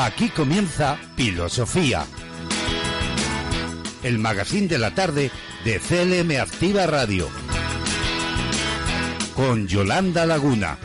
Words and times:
Aquí 0.00 0.28
comienza 0.28 0.96
Filosofía. 1.16 2.06
El 4.04 4.20
magazine 4.20 4.68
de 4.68 4.78
la 4.78 4.94
tarde 4.94 5.32
de 5.64 5.80
CLM 5.80 6.40
Activa 6.40 6.86
Radio. 6.86 7.28
Con 9.34 9.66
Yolanda 9.66 10.24
Laguna. 10.24 10.78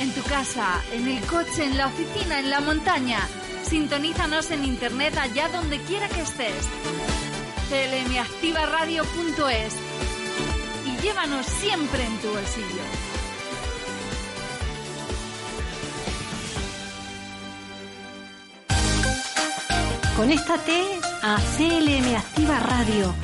En 0.00 0.12
tu 0.12 0.22
casa, 0.24 0.82
en 0.92 1.06
el 1.06 1.24
coche, 1.26 1.64
en 1.66 1.78
la 1.78 1.86
oficina, 1.86 2.40
en 2.40 2.50
la 2.50 2.60
montaña. 2.60 3.20
Sintonízanos 3.62 4.50
en 4.50 4.64
internet 4.64 5.16
allá 5.18 5.48
donde 5.50 5.78
quiera 5.82 6.08
que 6.08 6.22
estés 6.22 6.66
clmactivaradio.es 7.68 9.74
y 10.86 10.96
llévanos 11.02 11.44
siempre 11.46 12.04
en 12.04 12.18
tu 12.18 12.28
bolsillo. 12.28 12.82
Conéctate 20.16 21.00
a 21.22 21.38
CLM 21.56 22.16
Activa 22.16 22.58
Radio, 22.58 23.14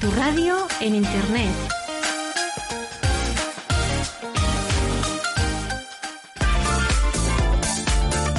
tu 0.00 0.10
radio 0.12 0.66
en 0.80 0.94
Internet. 0.96 1.54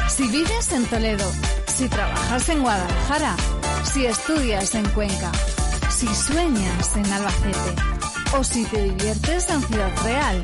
Si 0.09 0.27
vives 0.27 0.71
en 0.73 0.85
Toledo, 0.87 1.31
si 1.67 1.87
trabajas 1.87 2.49
en 2.49 2.61
Guadalajara, 2.61 3.37
si 3.99 4.05
estudias 4.05 4.75
en 4.75 4.87
Cuenca, 4.91 5.29
si 5.89 6.07
sueñas 6.07 6.95
en 6.95 7.05
Albacete 7.11 7.81
o 8.37 8.41
si 8.45 8.63
te 8.63 8.83
diviertes 8.83 9.49
en 9.49 9.61
Ciudad 9.61 9.91
Real, 10.05 10.41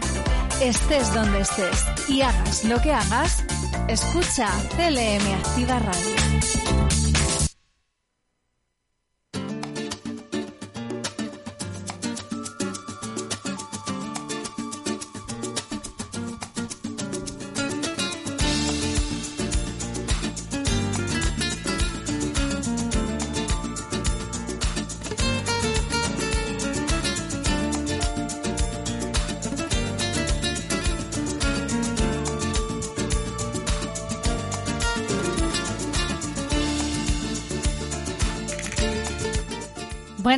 estés 0.61 1.13
donde 1.13 1.39
estés 1.39 1.85
y 2.09 2.21
hagas 2.21 2.65
lo 2.65 2.81
que 2.81 2.91
hagas, 2.91 3.45
escucha 3.87 4.49
CLM 4.75 5.33
Activa 5.35 5.79
Radio. 5.79 6.74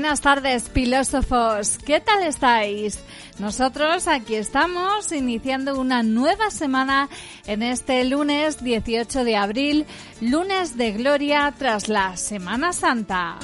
Buenas 0.08 0.22
tardes, 0.22 0.70
filósofos. 0.70 1.78
¿Qué 1.80 2.00
tal 2.00 2.24
estáis? 2.24 2.98
Nosotros 3.40 4.08
aquí 4.08 4.36
estamos 4.36 5.12
iniciando 5.12 5.78
una 5.78 6.02
nueva 6.02 6.50
semana 6.50 7.10
en 7.46 7.62
este 7.62 8.06
lunes 8.06 8.64
18 8.64 9.26
de 9.26 9.36
abril, 9.36 9.86
lunes 10.22 10.78
de 10.78 10.94
gloria 10.94 11.54
tras 11.58 11.90
la 11.90 12.16
Semana 12.16 12.72
Santa. 12.72 13.38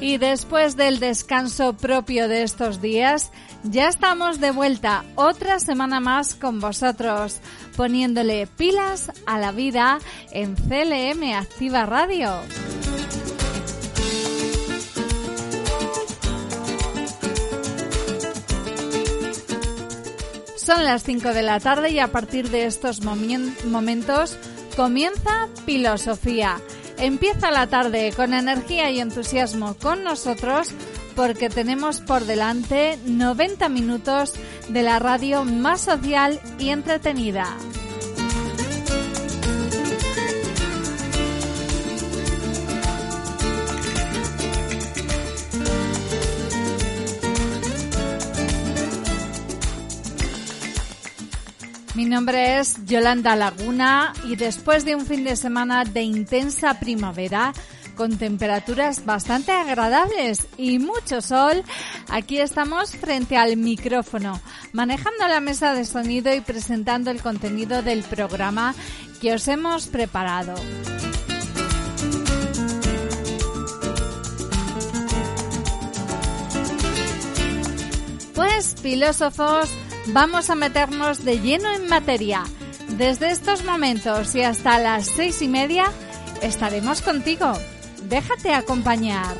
Y 0.00 0.16
después 0.16 0.74
del 0.74 1.00
descanso 1.00 1.74
propio 1.74 2.28
de 2.28 2.44
estos 2.44 2.80
días, 2.80 3.30
ya 3.64 3.88
estamos 3.88 4.40
de 4.40 4.52
vuelta 4.52 5.04
otra 5.16 5.58
semana 5.58 6.00
más 6.00 6.34
con 6.34 6.60
vosotros, 6.60 7.40
poniéndole 7.78 8.48
pilas 8.48 9.12
a 9.24 9.38
la 9.38 9.52
vida 9.52 10.00
en 10.32 10.56
CLM 10.56 11.32
Activa 11.32 11.86
Radio. 11.86 12.32
Son 20.56 20.82
las 20.82 21.04
5 21.04 21.28
de 21.32 21.42
la 21.42 21.60
tarde 21.60 21.90
y 21.90 22.00
a 22.00 22.08
partir 22.08 22.50
de 22.50 22.66
estos 22.66 23.00
momentos 23.04 24.36
comienza 24.74 25.46
Filosofía. 25.64 26.60
Empieza 26.98 27.52
la 27.52 27.68
tarde 27.68 28.12
con 28.16 28.34
energía 28.34 28.90
y 28.90 28.98
entusiasmo 28.98 29.76
con 29.80 30.02
nosotros 30.02 30.74
porque 31.18 31.50
tenemos 31.50 32.00
por 32.00 32.26
delante 32.26 32.96
90 33.04 33.68
minutos 33.70 34.34
de 34.68 34.82
la 34.84 35.00
radio 35.00 35.42
más 35.42 35.80
social 35.80 36.40
y 36.60 36.68
entretenida. 36.68 37.56
Mi 51.96 52.04
nombre 52.04 52.60
es 52.60 52.76
Yolanda 52.86 53.34
Laguna 53.34 54.12
y 54.22 54.36
después 54.36 54.84
de 54.84 54.94
un 54.94 55.04
fin 55.04 55.24
de 55.24 55.34
semana 55.34 55.84
de 55.84 56.02
intensa 56.02 56.78
primavera, 56.78 57.52
con 57.98 58.16
temperaturas 58.16 59.04
bastante 59.04 59.50
agradables 59.50 60.46
y 60.56 60.78
mucho 60.78 61.20
sol, 61.20 61.64
aquí 62.08 62.38
estamos 62.38 62.92
frente 62.92 63.36
al 63.36 63.56
micrófono, 63.56 64.40
manejando 64.72 65.26
la 65.26 65.40
mesa 65.40 65.74
de 65.74 65.84
sonido 65.84 66.32
y 66.32 66.40
presentando 66.40 67.10
el 67.10 67.20
contenido 67.20 67.82
del 67.82 68.04
programa 68.04 68.72
que 69.20 69.34
os 69.34 69.48
hemos 69.48 69.88
preparado. 69.88 70.54
Pues 78.32 78.76
filósofos, 78.80 79.68
vamos 80.06 80.50
a 80.50 80.54
meternos 80.54 81.24
de 81.24 81.40
lleno 81.40 81.68
en 81.74 81.88
materia. 81.88 82.44
Desde 82.90 83.32
estos 83.32 83.64
momentos 83.64 84.36
y 84.36 84.42
hasta 84.42 84.78
las 84.78 85.06
seis 85.06 85.42
y 85.42 85.48
media 85.48 85.86
estaremos 86.40 87.02
contigo. 87.02 87.52
Déjate 88.08 88.54
acompañar. 88.54 89.36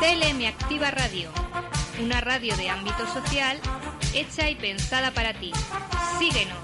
CLM 0.00 0.46
Activa 0.46 0.90
Radio, 0.90 1.30
una 2.02 2.20
radio 2.20 2.54
de 2.58 2.68
ámbito 2.68 3.06
social 3.06 3.58
hecha 4.12 4.50
y 4.50 4.54
pensada 4.54 5.12
para 5.12 5.32
ti. 5.32 5.50
Síguenos, 6.18 6.58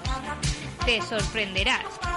te 0.85 1.01
sorprenderás. 1.01 2.10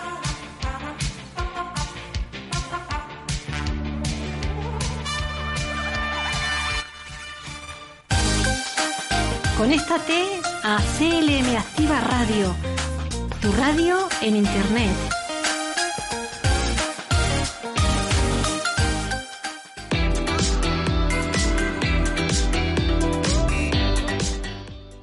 Conéctate 9.57 10.41
a 10.65 10.79
CLM 10.99 11.57
Activa 11.57 12.01
Radio, 12.01 12.57
tu 13.41 13.53
radio 13.53 14.09
en 14.21 14.35
Internet. 14.35 14.91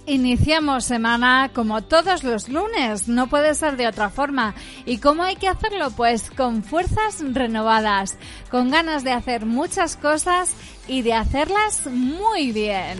Iniciamos 0.05 0.83
semana 0.83 1.49
como 1.53 1.81
todos 1.83 2.25
los 2.25 2.49
lunes, 2.49 3.07
no 3.07 3.27
puede 3.27 3.55
ser 3.55 3.77
de 3.77 3.87
otra 3.87 4.09
forma. 4.09 4.53
¿Y 4.85 4.97
cómo 4.97 5.23
hay 5.23 5.37
que 5.37 5.47
hacerlo? 5.47 5.91
Pues 5.91 6.29
con 6.29 6.65
fuerzas 6.65 7.23
renovadas, 7.31 8.17
con 8.49 8.69
ganas 8.69 9.05
de 9.05 9.13
hacer 9.13 9.45
muchas 9.45 9.95
cosas 9.95 10.53
y 10.89 11.03
de 11.03 11.13
hacerlas 11.13 11.87
muy 11.87 12.51
bien. 12.51 12.99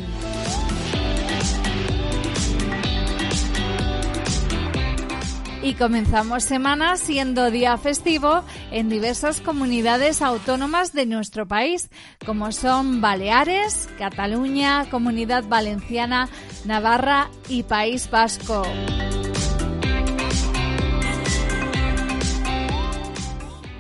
Y 5.64 5.76
comenzamos 5.76 6.44
semana 6.44 6.98
siendo 6.98 7.52
día 7.52 7.78
festivo 7.78 8.44
en 8.72 8.90
diversas 8.90 9.42
comunidades 9.42 10.22
autónomas 10.22 10.92
de 10.94 11.06
nuestro 11.06 11.48
país, 11.48 11.90
como 12.26 12.52
son 12.52 13.00
Baleares, 13.00 13.88
Cataluña, 13.98 14.90
Comunidad 14.90 15.44
Valenciana, 15.48 16.30
Navarra 16.66 17.30
y 17.48 17.64
País 17.64 18.10
Vasco. 18.10 18.64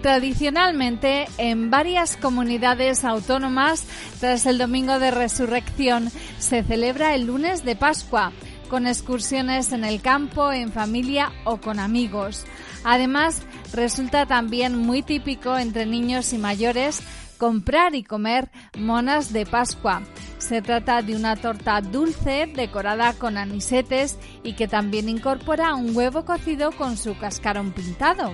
Tradicionalmente, 0.01 1.27
en 1.37 1.69
varias 1.69 2.17
comunidades 2.17 3.03
autónomas, 3.03 3.85
tras 4.19 4.47
el 4.47 4.57
Domingo 4.57 4.97
de 4.97 5.11
Resurrección, 5.11 6.11
se 6.39 6.63
celebra 6.63 7.13
el 7.13 7.27
lunes 7.27 7.63
de 7.63 7.75
Pascua, 7.75 8.31
con 8.71 8.87
excursiones 8.87 9.73
en 9.73 9.83
el 9.83 10.01
campo, 10.01 10.49
en 10.53 10.71
familia 10.71 11.33
o 11.43 11.57
con 11.57 11.77
amigos. 11.77 12.45
Además, 12.85 13.41
resulta 13.73 14.25
también 14.25 14.77
muy 14.77 15.01
típico 15.01 15.57
entre 15.57 15.85
niños 15.85 16.31
y 16.31 16.37
mayores 16.37 17.03
comprar 17.37 17.95
y 17.95 18.03
comer 18.03 18.49
monas 18.77 19.33
de 19.33 19.45
Pascua. 19.45 20.03
Se 20.37 20.61
trata 20.61 21.01
de 21.01 21.17
una 21.17 21.35
torta 21.35 21.81
dulce 21.81 22.49
decorada 22.55 23.11
con 23.11 23.37
anisetes 23.37 24.17
y 24.41 24.53
que 24.53 24.69
también 24.69 25.09
incorpora 25.09 25.75
un 25.75 25.93
huevo 25.93 26.23
cocido 26.23 26.71
con 26.71 26.95
su 26.95 27.17
cascarón 27.17 27.73
pintado. 27.73 28.31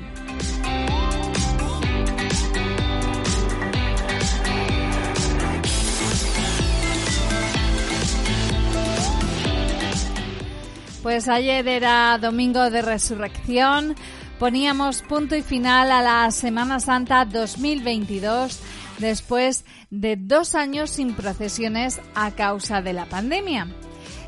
Pues 11.04 11.28
ayer 11.28 11.68
era 11.68 12.18
domingo 12.18 12.70
de 12.70 12.82
resurrección, 12.82 13.96
poníamos 14.40 15.04
punto 15.04 15.36
y 15.36 15.42
final 15.42 15.92
a 15.92 16.02
la 16.02 16.32
Semana 16.32 16.80
Santa 16.80 17.24
2022 17.24 18.60
después 18.98 19.64
de 19.90 20.16
dos 20.16 20.56
años 20.56 20.90
sin 20.90 21.14
procesiones 21.14 22.02
a 22.16 22.32
causa 22.32 22.82
de 22.82 22.94
la 22.94 23.06
pandemia. 23.06 23.68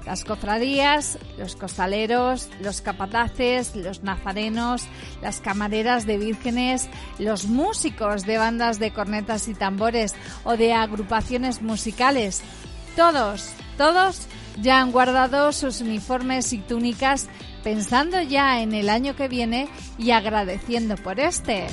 Las 0.06 0.24
cofradías, 0.24 1.20
los 1.38 1.56
costaleros, 1.56 2.50
los 2.62 2.82
capataces, 2.82 3.76
los 3.76 4.04
nazarenos, 4.04 4.88
las 5.22 5.42
camareras 5.42 6.06
de 6.06 6.18
vírgenes, 6.18 6.90
los 7.18 7.46
músicos 7.46 8.26
de 8.26 8.38
bandas 8.38 8.80
de 8.80 8.92
cornetas 8.92 9.48
y 9.48 9.54
tambores 9.54 10.16
o 10.44 10.56
de 10.56 10.74
agrupaciones 10.74 11.62
musicales, 11.62 12.42
todos, 12.96 13.52
todos 13.78 14.28
ya 14.62 14.80
han 14.80 14.92
guardado 14.92 15.52
sus 15.52 15.82
uniformes 15.82 16.54
y 16.54 16.60
túnicas 16.60 17.28
pensando 17.64 18.22
ya 18.22 18.62
en 18.62 18.74
el 18.74 18.90
año 18.90 19.16
que 19.16 19.28
viene 19.28 19.68
y 19.98 20.12
agradeciendo 20.12 20.96
por 20.96 21.20
este. 21.20 21.68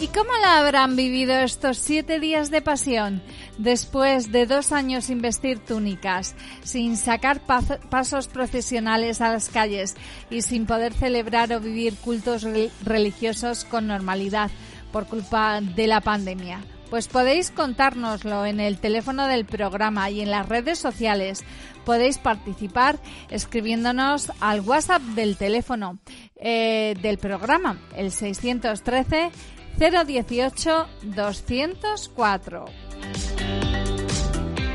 ¿Y 0.00 0.08
cómo 0.08 0.30
la 0.42 0.58
habrán 0.58 0.96
vivido 0.96 1.34
estos 1.34 1.78
siete 1.78 2.20
días 2.20 2.50
de 2.50 2.60
pasión? 2.60 3.22
Después 3.58 4.32
de 4.32 4.46
dos 4.46 4.72
años 4.72 5.04
sin 5.04 5.20
vestir 5.20 5.58
túnicas, 5.58 6.34
sin 6.62 6.96
sacar 6.96 7.40
pasos 7.40 8.28
procesionales 8.28 9.20
a 9.20 9.32
las 9.32 9.48
calles 9.48 9.94
y 10.30 10.42
sin 10.42 10.66
poder 10.66 10.92
celebrar 10.92 11.52
o 11.52 11.60
vivir 11.60 11.94
cultos 11.96 12.46
religiosos 12.84 13.64
con 13.64 13.86
normalidad 13.86 14.50
por 14.92 15.06
culpa 15.06 15.60
de 15.60 15.86
la 15.86 16.00
pandemia. 16.00 16.60
Pues 16.90 17.08
podéis 17.08 17.50
contárnoslo 17.50 18.46
en 18.46 18.60
el 18.60 18.78
teléfono 18.78 19.26
del 19.26 19.46
programa 19.46 20.10
y 20.10 20.20
en 20.20 20.30
las 20.30 20.48
redes 20.48 20.78
sociales. 20.78 21.42
Podéis 21.84 22.18
participar 22.18 23.00
escribiéndonos 23.30 24.30
al 24.40 24.60
WhatsApp 24.60 25.02
del 25.02 25.36
teléfono 25.36 25.98
eh, 26.36 26.94
del 27.02 27.18
programa, 27.18 27.80
el 27.96 28.12
613 28.12 29.32
018 29.76 30.86
204. 31.02 32.83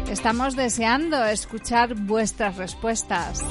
Estamos 0.09 0.55
deseando 0.55 1.23
escuchar 1.25 1.95
vuestras 1.95 2.57
respuestas. 2.57 3.43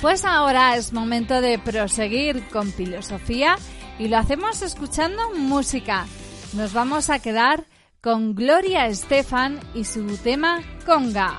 Pues 0.00 0.24
ahora 0.24 0.74
es 0.76 0.92
momento 0.92 1.40
de 1.40 1.60
proseguir 1.60 2.42
con 2.48 2.72
filosofía 2.72 3.56
y 4.00 4.08
lo 4.08 4.18
hacemos 4.18 4.60
escuchando 4.62 5.30
música. 5.36 6.06
Nos 6.54 6.72
vamos 6.72 7.08
a 7.08 7.20
quedar 7.20 7.66
con 8.00 8.34
Gloria 8.34 8.88
Estefan 8.88 9.60
y 9.74 9.84
su 9.84 10.16
tema 10.16 10.60
Conga. 10.84 11.38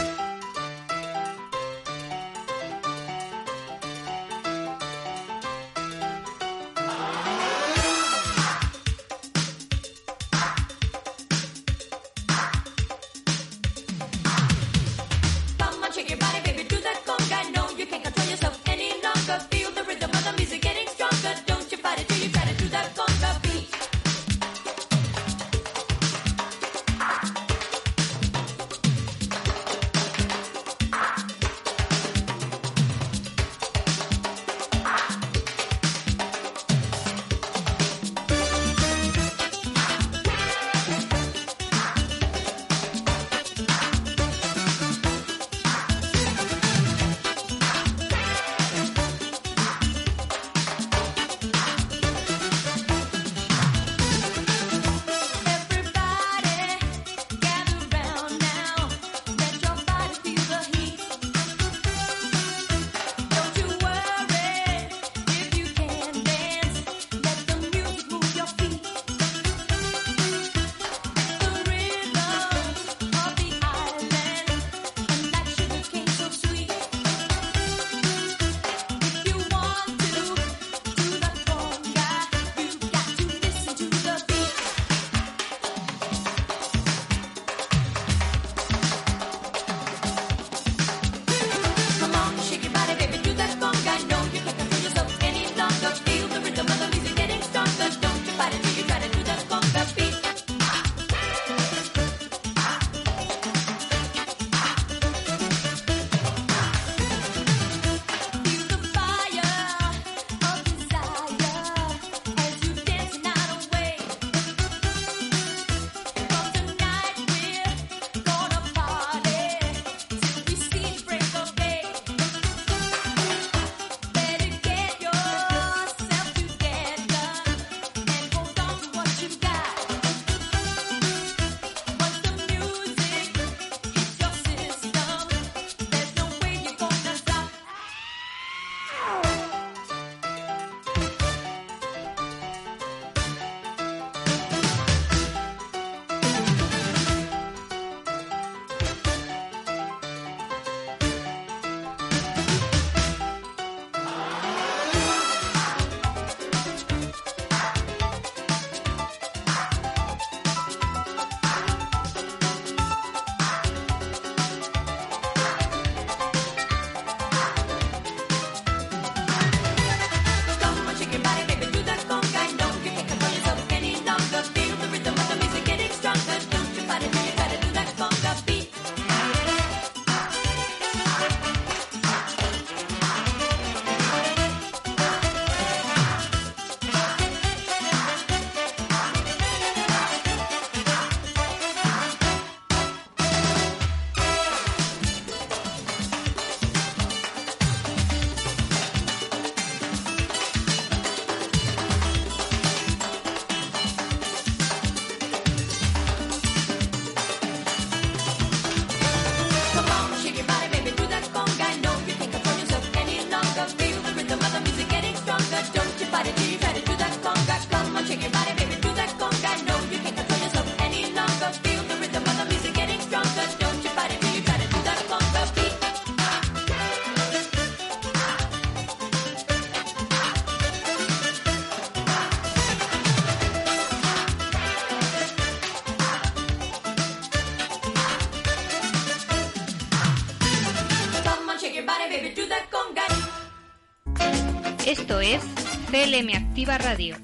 Activa 246.61 246.77
Radio, 246.77 247.15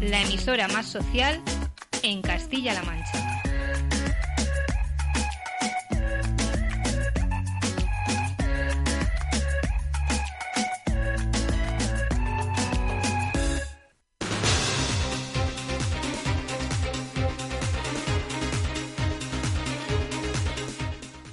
la 0.00 0.22
emisora 0.22 0.66
más 0.68 0.86
social 0.86 1.42
en 2.02 2.22
Castilla-La 2.22 2.82
Mancha. 2.82 3.42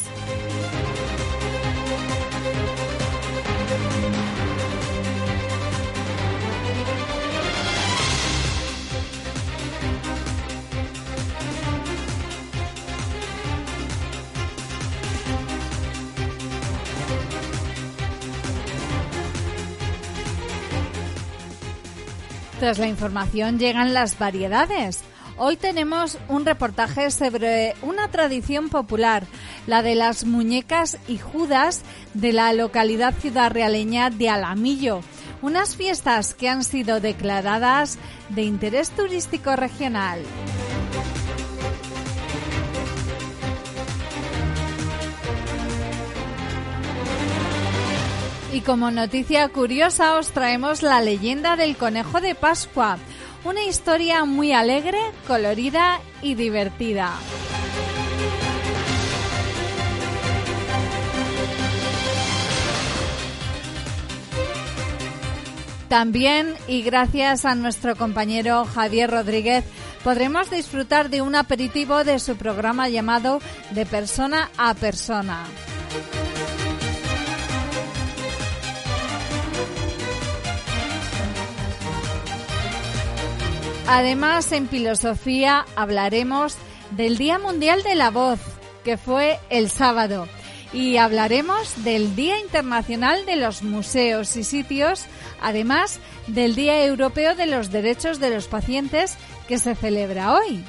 Tras 22.65 22.79
la 22.79 22.89
información 22.89 23.59
llegan 23.59 23.93
las 23.93 24.19
variedades. 24.19 25.03
Hoy 25.37 25.59
tenemos 25.59 26.17
un 26.31 26.47
reportaje 26.47 27.11
sobre 27.11 27.75
una 27.83 28.09
tradición 28.09 28.71
popular, 28.71 29.27
la 29.67 29.83
de 29.83 29.95
las 29.95 30.25
muñecas 30.25 30.97
y 31.07 31.19
judas 31.19 31.83
de 32.15 32.33
la 32.33 32.55
localidad 32.55 33.13
ciudad 33.13 33.53
realeña 33.53 34.09
de 34.09 34.31
Alamillo. 34.31 35.03
Unas 35.43 35.77
fiestas 35.77 36.33
que 36.33 36.49
han 36.49 36.65
sido 36.65 37.01
declaradas 37.01 37.99
de 38.31 38.45
interés 38.45 38.93
turístico 38.93 39.55
regional. 39.57 40.21
Y 48.55 48.61
como 48.61 48.93
noticia 48.93 49.49
curiosa 49.49 50.15
os 50.15 50.31
traemos 50.31 50.83
la 50.83 51.01
leyenda 51.01 51.57
del 51.57 51.77
conejo 51.77 52.21
de 52.21 52.37
Pascua, 52.37 52.99
una 53.45 53.65
historia 53.65 54.25
muy 54.25 54.53
alegre, 54.53 55.01
colorida 55.27 56.01
y 56.23 56.37
divertida. 56.37 57.15
También, 65.89 66.55
y 66.69 66.83
gracias 66.83 67.45
a 67.45 67.57
nuestro 67.57 67.97
compañero 67.97 68.67
Javier 68.67 69.11
Rodríguez, 69.11 69.65
podremos 70.05 70.49
disfrutar 70.49 71.11
de 71.11 71.23
un 71.23 71.35
aperitivo 71.35 72.05
de 72.05 72.21
su 72.21 72.37
programa 72.37 72.89
llamado 72.89 73.41
De 73.73 73.85
persona 73.85 74.49
a 74.57 74.75
persona. 74.75 75.45
Además, 83.87 84.51
en 84.53 84.69
filosofía 84.69 85.67
hablaremos 85.77 86.57
del 86.93 87.19
Día 87.19 87.39
Mundial 87.39 87.83
de 87.83 87.95
la 87.95 88.11
Voz, 88.11 88.41
que 88.83 88.97
fue 88.97 89.39
el 89.51 89.71
sábado, 89.71 90.27
y 90.73 90.97
hablaremos 90.97 91.85
del 91.85 92.17
Día 92.17 92.41
Internacional 92.41 93.27
de 93.27 93.37
los 93.37 93.63
Museos 93.63 94.37
y 94.37 94.45
Sitios, 94.45 95.05
además 95.41 96.01
del 96.27 96.55
Día 96.55 96.83
Europeo 96.85 97.35
de 97.35 97.47
los 97.47 97.71
Derechos 97.71 98.21
de 98.21 98.31
los 98.31 98.49
Pacientes, 98.49 99.17
que 99.49 99.59
se 99.59 99.75
celebra 99.75 100.33
hoy. 100.33 100.65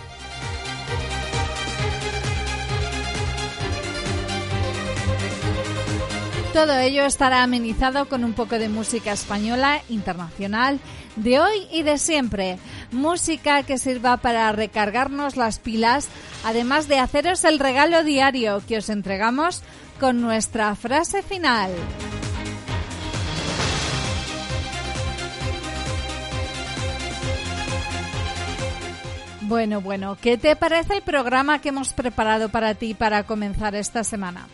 Todo 6.56 6.78
ello 6.80 7.06
estará 7.06 7.44
amenizado 7.44 8.08
con 8.08 8.24
un 8.24 8.32
poco 8.32 8.58
de 8.58 8.70
música 8.70 9.12
española 9.12 9.82
internacional 9.90 10.80
de 11.18 11.40
hoy 11.42 11.68
y 11.70 11.84
de 11.84 11.98
siempre. 11.98 12.60
Música 12.96 13.64
que 13.64 13.78
sirva 13.78 14.16
para 14.16 14.50
recargarnos 14.54 15.36
las 15.36 15.60
pilas, 15.60 16.08
además 16.46 16.88
de 16.88 16.98
haceros 16.98 17.44
el 17.44 17.60
regalo 17.60 18.06
diario 18.06 18.64
que 18.66 18.78
os 18.78 18.90
entregamos 18.90 19.64
con 20.00 20.22
nuestra 20.22 20.74
frase 20.76 21.22
final. 21.22 21.72
Bueno, 29.42 29.82
bueno, 29.82 30.18
¿qué 30.20 30.38
te 30.38 30.56
parece 30.56 30.94
el 30.96 31.02
programa 31.02 31.60
que 31.60 31.70
hemos 31.70 31.92
preparado 31.92 32.48
para 32.48 32.76
ti 32.76 32.94
para 32.94 33.24
comenzar 33.24 33.76
esta 33.76 34.06
semana? 34.06 34.48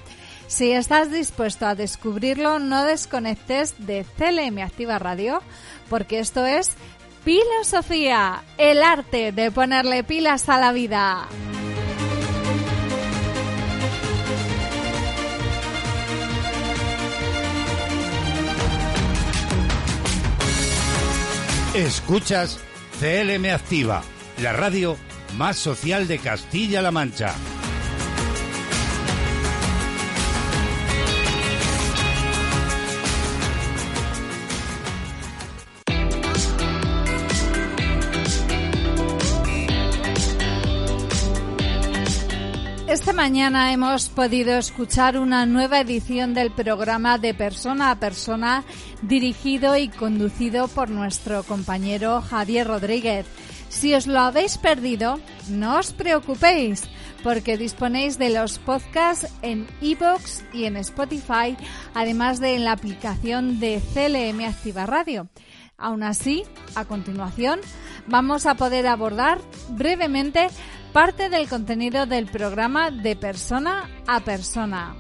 Si 0.48 0.72
estás 0.72 1.12
dispuesto 1.12 1.66
a 1.66 1.76
descubrirlo, 1.76 2.60
no 2.60 2.84
desconectes 2.84 3.76
de 3.78 4.04
CLM 4.18 4.58
Activa 4.64 5.00
Radio, 5.00 5.42
porque 5.90 6.20
esto 6.20 6.46
es 6.46 6.72
Filosofía, 7.24 8.44
el 8.58 8.82
arte 8.82 9.32
de 9.32 9.52
ponerle 9.52 10.04
pilas 10.04 10.50
a 10.50 10.60
la 10.60 10.72
vida. 10.72 11.28
Escuchas 21.76 22.60
CLM 23.00 23.46
Activa, 23.54 24.02
la 24.40 24.54
radio 24.54 24.98
más 25.38 25.58
social 25.58 26.08
de 26.08 26.18
Castilla-La 26.18 26.90
Mancha. 26.90 27.36
Esta 43.12 43.24
mañana 43.24 43.74
hemos 43.74 44.08
podido 44.08 44.58
escuchar 44.58 45.20
una 45.20 45.46
nueva 45.46 45.82
edición 45.82 46.34
del 46.34 46.50
programa 46.50 47.18
de 47.18 47.34
persona 47.34 47.92
a 47.92 48.00
persona 48.00 48.64
dirigido 49.02 49.76
y 49.76 49.90
conducido 49.90 50.70
por 50.70 50.90
nuestro 50.90 51.44
compañero 51.44 52.22
Javier 52.22 52.68
Rodríguez. 52.68 53.26
Si 53.68 53.94
os 53.94 54.08
lo 54.08 54.22
habéis 54.22 54.58
perdido, 54.58 55.20
no 55.50 55.78
os 55.78 55.92
preocupéis, 55.92 56.84
porque 57.22 57.58
disponéis 57.58 58.18
de 58.18 58.30
los 58.30 58.60
podcasts 58.60 59.28
en 59.42 59.68
iBox 59.82 60.46
y 60.54 60.64
en 60.64 60.78
Spotify, 60.78 61.58
además 61.94 62.40
de 62.40 62.56
en 62.56 62.64
la 62.64 62.72
aplicación 62.72 63.60
de 63.60 63.82
CLM 63.94 64.40
Activa 64.46 64.86
Radio. 64.86 65.28
Aún 65.82 66.04
así, 66.04 66.44
a 66.76 66.86
continuación, 66.86 67.60
vamos 68.08 68.46
a 68.46 68.56
poder 68.56 68.88
abordar 68.88 69.40
brevemente 69.70 70.50
parte 70.94 71.30
del 71.30 71.50
contenido 71.50 72.06
del 72.06 72.28
programa 72.28 72.92
de 72.92 73.16
persona 73.16 73.90
a 74.08 74.20
persona. 74.20 74.96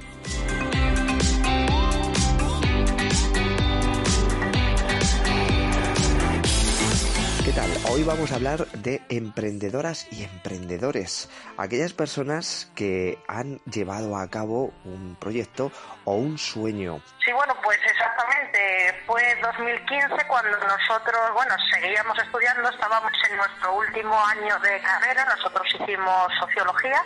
¿Qué 7.44 7.54
tal? 7.54 7.72
Hoy 7.90 8.04
vamos 8.04 8.32
a 8.32 8.36
hablar 8.36 8.68
de 8.68 9.02
emprendedoras 9.10 10.06
y 10.12 10.24
emprendedores, 10.24 11.28
aquellas 11.58 11.92
personas 11.92 12.72
que 12.76 13.18
han 13.28 13.58
llevado 13.66 14.16
a 14.16 14.30
cabo 14.30 14.72
un 14.86 15.18
proyecto 15.20 15.72
o 16.06 16.14
un 16.14 16.38
sueño. 16.38 17.02
Sí, 17.26 17.32
bueno, 17.32 17.56
pues 17.64 17.80
exactamente. 17.84 19.02
Fue 19.08 19.36
2015 19.42 20.28
cuando 20.28 20.56
nosotros, 20.60 21.34
bueno, 21.34 21.56
seguíamos 21.74 22.16
estudiando, 22.20 22.70
estábamos 22.70 23.12
en 23.28 23.36
nuestro 23.36 23.74
último 23.74 24.24
año 24.24 24.60
de 24.60 24.80
carrera, 24.82 25.26
nosotros 25.26 25.66
hicimos 25.80 26.28
sociología 26.40 27.04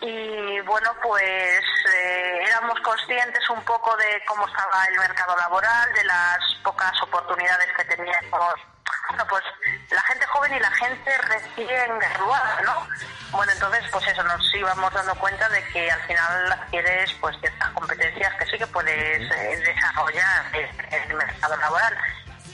y 0.00 0.60
bueno, 0.62 0.90
pues 1.00 1.62
eh, 1.94 2.38
éramos 2.48 2.74
conscientes 2.80 3.48
un 3.50 3.62
poco 3.62 3.96
de 3.98 4.20
cómo 4.26 4.48
estaba 4.48 4.84
el 4.90 4.98
mercado 4.98 5.36
laboral, 5.36 5.92
de 5.94 6.04
las 6.04 6.38
pocas 6.64 6.92
oportunidades 7.02 7.68
que 7.76 7.84
teníamos 7.84 8.73
bueno, 9.08 9.26
pues 9.28 9.42
la 9.90 10.02
gente 10.02 10.26
joven 10.26 10.54
y 10.54 10.60
la 10.60 10.70
gente 10.70 11.18
recién 11.18 11.98
graduada, 11.98 12.60
¿no? 12.62 12.86
Bueno, 13.30 13.52
entonces, 13.52 13.84
pues 13.90 14.06
eso, 14.06 14.22
nos 14.22 14.54
íbamos 14.54 14.92
dando 14.92 15.14
cuenta 15.16 15.48
de 15.48 15.62
que 15.68 15.90
al 15.90 16.00
final 16.02 16.52
adquieres 16.52 17.12
pues 17.20 17.36
ciertas 17.40 17.70
competencias 17.70 18.32
que 18.38 18.46
sí 18.46 18.58
que 18.58 18.66
puedes 18.68 19.30
eh, 19.30 19.62
desarrollar 19.64 20.44
en 20.54 21.10
el 21.10 21.16
mercado 21.16 21.56
laboral. 21.56 21.96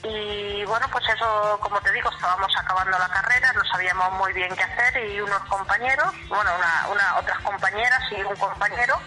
Y 0.03 0.65
bueno, 0.65 0.87
pues 0.91 1.05
eso, 1.15 1.59
como 1.61 1.79
te 1.83 1.93
digo, 1.93 2.11
estábamos 2.11 2.51
acabando 2.57 2.99
la 2.99 3.09
carrera, 3.09 3.53
no 3.53 3.63
sabíamos 3.67 4.11
muy 4.13 4.33
bien 4.33 4.55
qué 4.57 4.63
hacer 4.63 5.11
y 5.11 5.21
unos 5.21 5.43
compañeros, 5.45 6.15
bueno, 6.29 6.51
una, 6.57 6.89
una 6.89 7.17
otras 7.19 7.39
compañeras 7.41 8.01
y 8.11 8.23
un 8.23 8.35
compañero, 8.37 8.99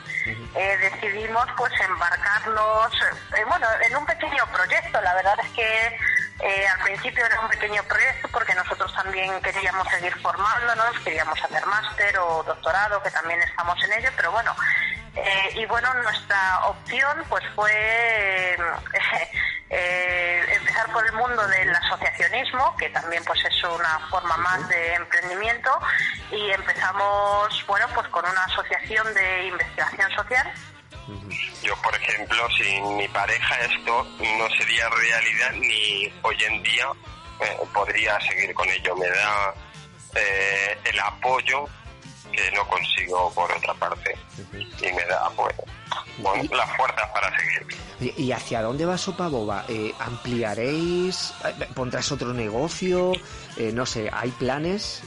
eh, 0.55 0.77
decidimos 0.77 1.47
pues 1.57 1.73
embarcarnos, 1.81 2.93
eh, 3.35 3.43
bueno, 3.47 3.67
en 3.81 3.95
un 3.95 4.05
pequeño 4.05 4.45
proyecto. 4.53 5.01
La 5.01 5.15
verdad 5.15 5.35
es 5.43 5.49
que 5.49 5.97
eh, 6.45 6.67
al 6.67 6.79
principio 6.83 7.25
era 7.25 7.39
un 7.39 7.47
pequeño 7.47 7.81
proyecto 7.83 8.27
porque 8.27 8.53
nosotros 8.53 8.93
también 8.93 9.39
queríamos 9.41 9.87
seguir 9.87 10.13
formándonos, 10.21 10.99
queríamos 10.99 11.41
hacer 11.41 11.65
máster 11.65 12.17
o 12.19 12.43
doctorado, 12.43 13.01
que 13.01 13.11
también 13.11 13.41
estamos 13.41 13.81
en 13.85 13.93
ello, 13.93 14.09
pero 14.17 14.29
bueno, 14.33 14.53
eh, 15.15 15.49
y 15.55 15.65
bueno, 15.67 15.93
nuestra 15.93 16.65
opción 16.65 17.23
pues 17.29 17.45
fue 17.55 17.71
eh, 19.69 20.45
empezar 20.49 20.91
por 20.91 21.05
el 21.05 21.13
mundo 21.13 21.47
del 21.47 21.73
asociacionismo, 21.73 22.75
que 22.75 22.89
también 22.89 23.23
pues 23.23 23.39
es 23.45 23.63
una 23.63 23.99
forma 24.09 24.35
más 24.35 24.67
de 24.67 24.95
emprendimiento, 24.95 25.71
y 26.29 26.51
empezamos, 26.51 27.65
bueno, 27.67 27.87
pues 27.95 28.09
con 28.09 28.25
una 28.25 28.43
asociación 28.43 29.13
de 29.13 29.45
investigación 29.45 30.11
social 30.11 30.51
yo, 31.61 31.75
por 31.81 31.95
ejemplo, 31.95 32.47
sin 32.57 32.97
mi 32.97 33.07
pareja 33.07 33.59
esto 33.61 34.07
no 34.19 34.49
sería 34.57 34.89
realidad 34.89 35.51
ni 35.53 36.11
hoy 36.21 36.37
en 36.47 36.63
día 36.63 36.87
eh, 37.41 37.57
podría 37.73 38.19
seguir 38.21 38.53
con 38.53 38.69
ello. 38.69 38.95
Me 38.95 39.07
da 39.07 39.53
eh, 40.15 40.77
el 40.85 40.99
apoyo 40.99 41.65
que 42.31 42.51
no 42.51 42.67
consigo 42.67 43.31
por 43.33 43.51
otra 43.51 43.73
parte 43.75 44.15
y 44.81 44.91
me 44.91 45.05
da 45.05 45.29
pues 45.35 45.55
bueno, 46.17 46.43
las 46.55 46.75
fuerzas 46.75 47.09
para 47.13 47.31
seguir. 47.37 48.13
¿Y 48.17 48.31
hacia 48.31 48.61
dónde 48.61 48.85
va 48.85 48.97
Sopa 48.97 49.27
Boba? 49.27 49.65
Eh, 49.67 49.93
¿Ampliaréis? 49.99 51.33
¿Pondrás 51.75 52.11
otro 52.11 52.33
negocio? 52.33 53.13
no 53.73 53.85
sé, 53.85 54.09
¿hay 54.11 54.31
planes? 54.31 55.03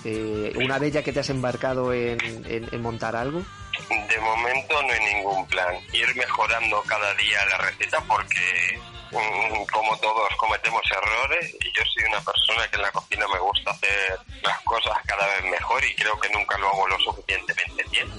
una 0.54 0.78
vez 0.78 0.92
ya 0.94 1.02
que 1.02 1.12
te 1.12 1.20
has 1.20 1.30
embarcado 1.30 1.92
en, 1.92 2.18
en 2.46 2.82
montar 2.82 3.16
algo. 3.16 3.42
De 3.89 4.19
momento 4.21 4.83
no 4.83 4.93
hay 4.93 5.15
ningún 5.15 5.47
plan. 5.47 5.77
Ir 5.93 6.15
mejorando 6.17 6.83
cada 6.83 7.15
día 7.15 7.45
la 7.47 7.59
receta 7.59 8.01
porque 8.03 8.81
mm, 9.12 9.65
como 9.73 9.97
todos 9.99 10.35
cometemos 10.37 10.83
errores 10.91 11.55
y 11.61 11.73
yo 11.73 11.83
soy 11.95 12.05
una 12.05 12.21
persona 12.21 12.69
que 12.69 12.77
en 12.77 12.83
la 12.83 12.93
cocina 12.93 13.27
me 13.29 13.39
gusta 13.39 13.71
hacer 13.71 14.19
las 14.43 14.61
cosas 14.62 14.97
cada 15.07 15.27
vez 15.27 15.45
mejor 15.45 15.85
y 15.85 15.95
creo 15.95 16.19
que 16.19 16.31
nunca 16.31 16.59
lo 16.59 16.69
hago 16.69 16.89
lo 16.89 16.99
suficientemente 17.01 17.85
bien. 17.91 18.11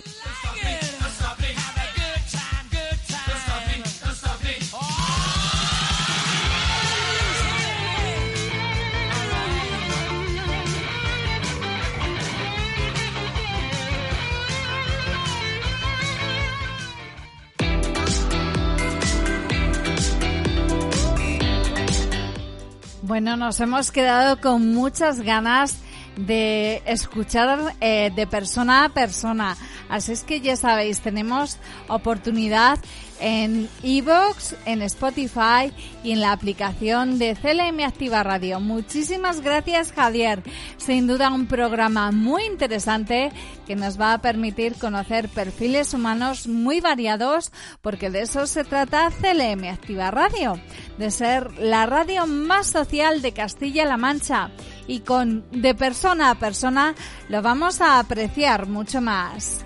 Bueno, 23.07 23.37
nos 23.37 23.61
hemos 23.61 23.89
quedado 23.89 24.41
con 24.41 24.73
muchas 24.73 25.21
ganas 25.21 25.77
de 26.17 26.83
escuchar 26.85 27.73
eh, 27.79 28.11
de 28.13 28.27
persona 28.27 28.83
a 28.83 28.89
persona. 28.89 29.55
Así 29.87 30.11
es 30.11 30.25
que 30.25 30.41
ya 30.41 30.57
sabéis, 30.57 30.99
tenemos 30.99 31.57
oportunidad 31.87 32.79
en 33.19 33.69
Evox, 33.83 34.55
en 34.65 34.81
Spotify 34.81 35.71
y 36.03 36.11
en 36.11 36.21
la 36.21 36.31
aplicación 36.31 37.19
de 37.19 37.35
CLM 37.35 37.79
Activa 37.85 38.23
Radio. 38.23 38.59
Muchísimas 38.59 39.41
gracias, 39.41 39.91
Javier. 39.91 40.43
Sin 40.77 41.07
duda 41.07 41.31
un 41.31 41.47
programa 41.47 42.11
muy 42.11 42.45
interesante 42.45 43.31
que 43.65 43.75
nos 43.75 43.99
va 43.99 44.13
a 44.13 44.21
permitir 44.21 44.75
conocer 44.75 45.29
perfiles 45.29 45.93
humanos 45.93 46.47
muy 46.47 46.79
variados, 46.79 47.51
porque 47.81 48.09
de 48.09 48.21
eso 48.21 48.47
se 48.47 48.63
trata 48.63 49.11
CLM 49.11 49.65
Activa 49.65 50.11
Radio, 50.11 50.59
de 50.97 51.11
ser 51.11 51.57
la 51.59 51.85
radio 51.85 52.27
más 52.27 52.67
social 52.67 53.21
de 53.21 53.33
Castilla-La 53.33 53.97
Mancha 53.97 54.51
y 54.87 55.01
con 55.01 55.43
de 55.51 55.75
persona 55.75 56.31
a 56.31 56.35
persona 56.35 56.95
lo 57.29 57.41
vamos 57.41 57.81
a 57.81 57.99
apreciar 57.99 58.67
mucho 58.67 59.01
más. 59.01 59.65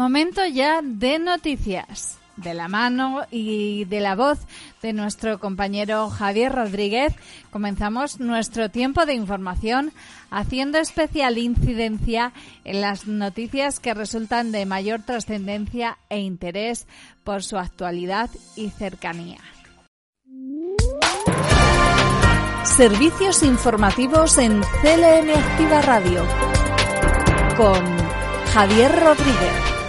Momento 0.00 0.40
ya 0.46 0.80
de 0.82 1.18
noticias. 1.18 2.16
de 2.38 2.54
la 2.54 2.68
mano 2.68 3.20
y 3.30 3.84
de 3.84 4.00
la 4.00 4.14
voz 4.14 4.38
de 4.80 4.94
nuestro 4.94 5.38
compañero 5.38 6.08
Javier 6.08 6.52
Rodríguez, 6.52 7.12
comenzamos 7.50 8.18
nuestro 8.18 8.70
tiempo 8.70 9.04
de 9.04 9.12
información 9.12 9.92
haciendo 10.30 10.78
especial 10.78 11.36
incidencia 11.36 12.32
en 12.64 12.80
las 12.80 13.06
noticias 13.06 13.78
que 13.78 13.92
resultan 13.92 14.52
de 14.52 14.64
mayor 14.64 15.02
trascendencia 15.02 15.98
e 16.08 16.20
interés 16.20 16.86
por 17.22 17.42
su 17.42 17.58
actualidad 17.58 18.30
y 18.56 18.70
cercanía. 18.70 19.40
Servicios 22.64 23.42
informativos 23.42 24.38
en 24.38 24.62
CLM 24.62 25.30
Activa 25.36 25.82
Radio 25.82 26.24
con 27.58 27.84
Javier 28.54 28.92
Rodríguez. 28.98 29.79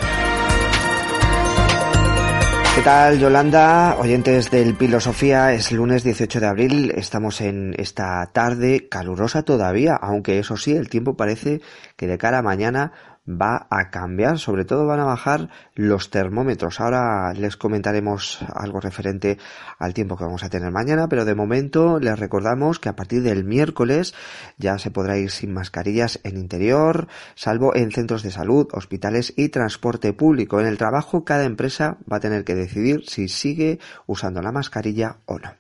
¿Qué 2.74 2.82
tal, 2.84 3.20
Yolanda? 3.20 3.98
Oyentes 4.00 4.50
del 4.50 4.78
Filosofía, 4.78 5.52
es 5.52 5.74
lunes 5.74 6.06
18 6.06 6.40
de 6.40 6.48
abril, 6.48 6.94
estamos 6.96 7.42
en 7.42 7.76
esta 7.78 8.26
tarde 8.32 8.88
calurosa 8.88 9.44
todavía, 9.44 9.96
aunque 9.96 10.40
eso 10.40 10.56
sí, 10.56 10.72
el 10.72 10.88
tiempo 10.88 11.18
parece 11.18 11.60
que 11.98 12.08
de 12.08 12.18
cara 12.18 12.38
a 12.38 12.42
mañana 12.42 12.94
va 13.28 13.68
a 13.70 13.90
cambiar, 13.92 14.40
sobre 14.40 14.66
todo 14.66 14.88
van 14.88 15.00
a 15.00 15.06
bajar 15.06 15.50
los 15.76 16.10
termómetros. 16.10 16.80
Ahora 16.80 17.34
les 17.34 17.56
comentaremos 17.56 18.40
algo 18.54 18.80
referente 18.80 19.38
al 19.78 19.94
tiempo 19.94 20.18
que 20.18 20.24
vamos 20.24 20.44
a 20.44 20.50
tener 20.50 20.72
mañana, 20.72 21.08
pero 21.08 21.26
de 21.26 21.36
momento 21.36 22.00
les 22.00 22.18
recordamos 22.18 22.80
que 22.80 22.90
a 22.90 22.96
partir 22.96 23.22
del 23.22 23.44
miércoles 23.44 24.14
ya 24.58 24.78
se 24.80 24.92
podrá 24.92 25.18
ir 25.18 25.30
sin 25.30 25.54
mascarillas 25.54 26.20
en 26.24 26.38
interior, 26.38 27.08
salvo 27.36 27.76
en 27.76 27.92
centros 27.92 28.24
de 28.24 28.32
salud, 28.32 28.68
hospitales 28.74 29.34
y 29.38 29.50
transporte 29.50 30.14
público. 30.14 30.60
En 30.60 30.66
el 30.66 30.78
trabajo 30.78 31.24
cada 31.24 31.44
empresa 31.44 31.98
va 32.12 32.18
a 32.18 32.22
tener 32.22 32.44
que 32.44 32.56
decidir 32.56 33.04
si 33.08 33.28
sigue 33.28 33.80
usando 34.08 34.42
la 34.42 34.52
mascarilla 34.52 35.18
o 35.26 35.38
no. 35.38 35.54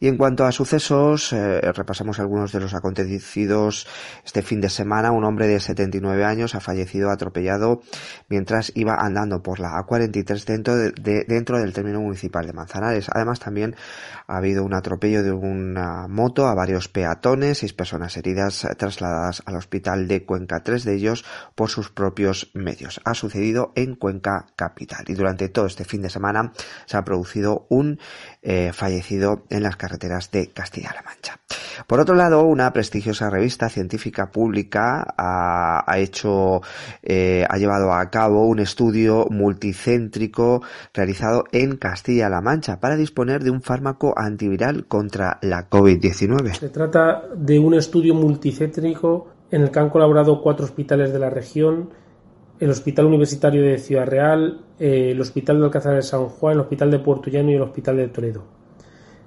Y 0.00 0.08
en 0.08 0.16
cuanto 0.16 0.44
a 0.44 0.52
sucesos, 0.52 1.32
eh, 1.32 1.60
repasamos 1.72 2.18
algunos 2.18 2.52
de 2.52 2.60
los 2.60 2.74
acontecidos 2.74 3.86
este 4.24 4.42
fin 4.42 4.60
de 4.60 4.68
semana. 4.68 5.12
Un 5.12 5.24
hombre 5.24 5.46
de 5.46 5.60
79 5.60 6.24
años 6.24 6.54
ha 6.54 6.60
fallecido 6.60 7.03
atropellado 7.10 7.82
mientras 8.28 8.72
iba 8.74 8.96
andando 8.98 9.42
por 9.42 9.60
la 9.60 9.70
A43 9.70 10.44
dentro, 10.44 10.76
de, 10.76 11.24
dentro 11.26 11.58
del 11.58 11.72
término 11.72 12.00
municipal 12.00 12.46
de 12.46 12.52
Manzanares. 12.52 13.08
Además, 13.12 13.40
también 13.40 13.76
ha 14.26 14.36
habido 14.36 14.64
un 14.64 14.74
atropello 14.74 15.22
de 15.22 15.32
una 15.32 16.06
moto 16.08 16.46
a 16.46 16.54
varios 16.54 16.88
peatones, 16.88 17.58
seis 17.58 17.72
personas 17.72 18.16
heridas 18.16 18.66
trasladadas 18.78 19.42
al 19.46 19.56
hospital 19.56 20.08
de 20.08 20.24
Cuenca, 20.24 20.62
tres 20.62 20.84
de 20.84 20.94
ellos 20.94 21.24
por 21.54 21.70
sus 21.70 21.90
propios 21.90 22.50
medios. 22.54 23.00
Ha 23.04 23.14
sucedido 23.14 23.72
en 23.74 23.94
Cuenca 23.96 24.46
capital 24.56 25.04
y 25.08 25.14
durante 25.14 25.48
todo 25.48 25.66
este 25.66 25.84
fin 25.84 26.02
de 26.02 26.10
semana 26.10 26.52
se 26.86 26.96
ha 26.96 27.04
producido 27.04 27.66
un 27.68 27.98
eh, 28.46 28.72
fallecido 28.74 29.44
en 29.48 29.62
las 29.62 29.76
carreteras 29.76 30.30
de 30.30 30.48
Castilla-La 30.48 31.02
Mancha. 31.02 31.40
Por 31.86 31.98
otro 31.98 32.14
lado, 32.14 32.44
una 32.44 32.72
prestigiosa 32.74 33.30
revista 33.30 33.70
científica 33.70 34.30
pública 34.30 35.14
ha, 35.16 35.98
hecho, 35.98 36.60
eh, 37.02 37.46
ha 37.48 37.56
llevado 37.56 37.92
a 37.94 38.10
cabo 38.10 38.46
un 38.46 38.60
estudio 38.60 39.26
multicéntrico 39.30 40.62
realizado 40.92 41.44
en 41.52 41.76
Castilla-La 41.76 42.42
Mancha 42.42 42.80
para 42.80 42.96
disponer 42.96 43.42
de 43.42 43.50
un 43.50 43.62
fármaco 43.62 44.12
antiviral 44.14 44.86
contra 44.86 45.38
la 45.40 45.70
COVID-19. 45.70 46.52
Se 46.52 46.68
trata 46.68 47.22
de 47.34 47.58
un 47.58 47.72
estudio 47.72 48.14
multicéntrico 48.14 49.28
en 49.50 49.62
el 49.62 49.70
que 49.70 49.78
han 49.78 49.88
colaborado 49.88 50.42
cuatro 50.42 50.66
hospitales 50.66 51.12
de 51.12 51.18
la 51.18 51.30
región, 51.30 51.90
el 52.60 52.70
Hospital 52.70 53.06
Universitario 53.06 53.62
de 53.62 53.78
Ciudad 53.78 54.06
Real, 54.06 54.60
eh, 54.78 55.10
el 55.10 55.20
Hospital 55.20 55.58
de 55.58 55.64
Alcázar 55.66 55.96
de 55.96 56.02
San 56.02 56.26
Juan, 56.26 56.54
el 56.54 56.60
Hospital 56.60 56.90
de 56.90 56.98
Puerto 57.00 57.30
Llano 57.30 57.50
y 57.50 57.54
el 57.54 57.62
Hospital 57.62 57.96
de 57.96 58.08
Toledo. 58.08 58.44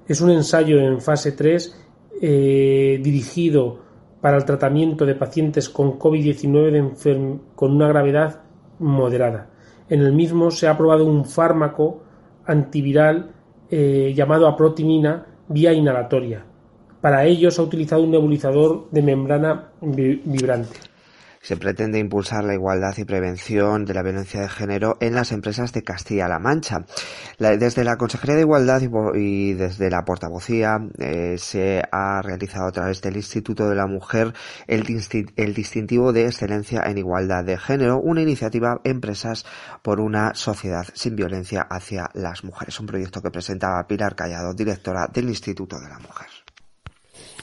Es 0.06 0.20
un 0.20 0.30
ensayo 0.30 0.78
en 0.78 1.00
fase 1.00 1.32
3 1.32 1.84
eh, 2.22 2.98
dirigido 3.02 3.80
para 4.20 4.38
el 4.38 4.44
tratamiento 4.44 5.04
de 5.04 5.14
pacientes 5.14 5.68
con 5.68 5.98
COVID-19 5.98 7.40
con 7.54 7.72
una 7.72 7.88
gravedad 7.88 8.40
moderada. 8.78 9.50
En 9.88 10.00
el 10.00 10.12
mismo 10.12 10.50
se 10.50 10.66
ha 10.66 10.72
aprobado 10.72 11.04
un 11.04 11.24
fármaco 11.24 12.02
antiviral 12.46 13.32
eh, 13.70 14.12
llamado 14.16 14.48
aprotimina 14.48 15.26
vía 15.48 15.72
inhalatoria. 15.72 16.44
Para 17.00 17.24
ello 17.26 17.50
se 17.50 17.60
ha 17.60 17.64
utilizado 17.64 18.02
un 18.02 18.10
nebulizador 18.10 18.88
de 18.90 19.02
membrana 19.02 19.68
vibrante 19.80 20.87
se 21.48 21.56
pretende 21.56 21.98
impulsar 21.98 22.44
la 22.44 22.52
igualdad 22.52 22.94
y 22.98 23.06
prevención 23.06 23.86
de 23.86 23.94
la 23.94 24.02
violencia 24.02 24.42
de 24.42 24.50
género 24.50 24.98
en 25.00 25.14
las 25.14 25.32
empresas 25.32 25.72
de 25.72 25.82
Castilla-La 25.82 26.38
Mancha. 26.38 26.84
desde 27.38 27.84
la 27.84 27.96
Consejería 27.96 28.34
de 28.34 28.42
Igualdad 28.42 28.82
y, 29.14 29.54
desde 29.54 29.88
la 29.88 30.04
portavocía 30.04 30.78
eh, 30.98 31.36
se 31.38 31.82
ha 31.90 32.20
realizado 32.20 32.66
a 32.66 32.72
través 32.72 33.00
del 33.00 33.16
Instituto 33.16 33.66
de 33.66 33.76
la 33.76 33.86
Mujer 33.86 34.34
el, 34.66 34.82
distintivo 35.54 36.12
de 36.12 36.26
excelencia 36.26 36.82
en 36.84 36.98
igualdad 36.98 37.44
de 37.44 37.56
género, 37.56 37.98
una 37.98 38.20
iniciativa 38.20 38.82
empresas 38.84 39.46
por 39.80 40.00
una 40.00 40.34
sociedad 40.34 40.86
sin 40.92 41.16
violencia 41.16 41.62
hacia 41.62 42.10
las 42.12 42.44
mujeres. 42.44 42.78
Un 42.78 42.88
proyecto 42.88 43.22
que 43.22 43.30
presentaba 43.30 43.86
Pilar 43.86 44.14
Callado, 44.14 44.52
directora 44.52 45.06
del 45.06 45.30
Instituto 45.30 45.80
de 45.80 45.88
la 45.88 45.98
Mujer. 45.98 46.28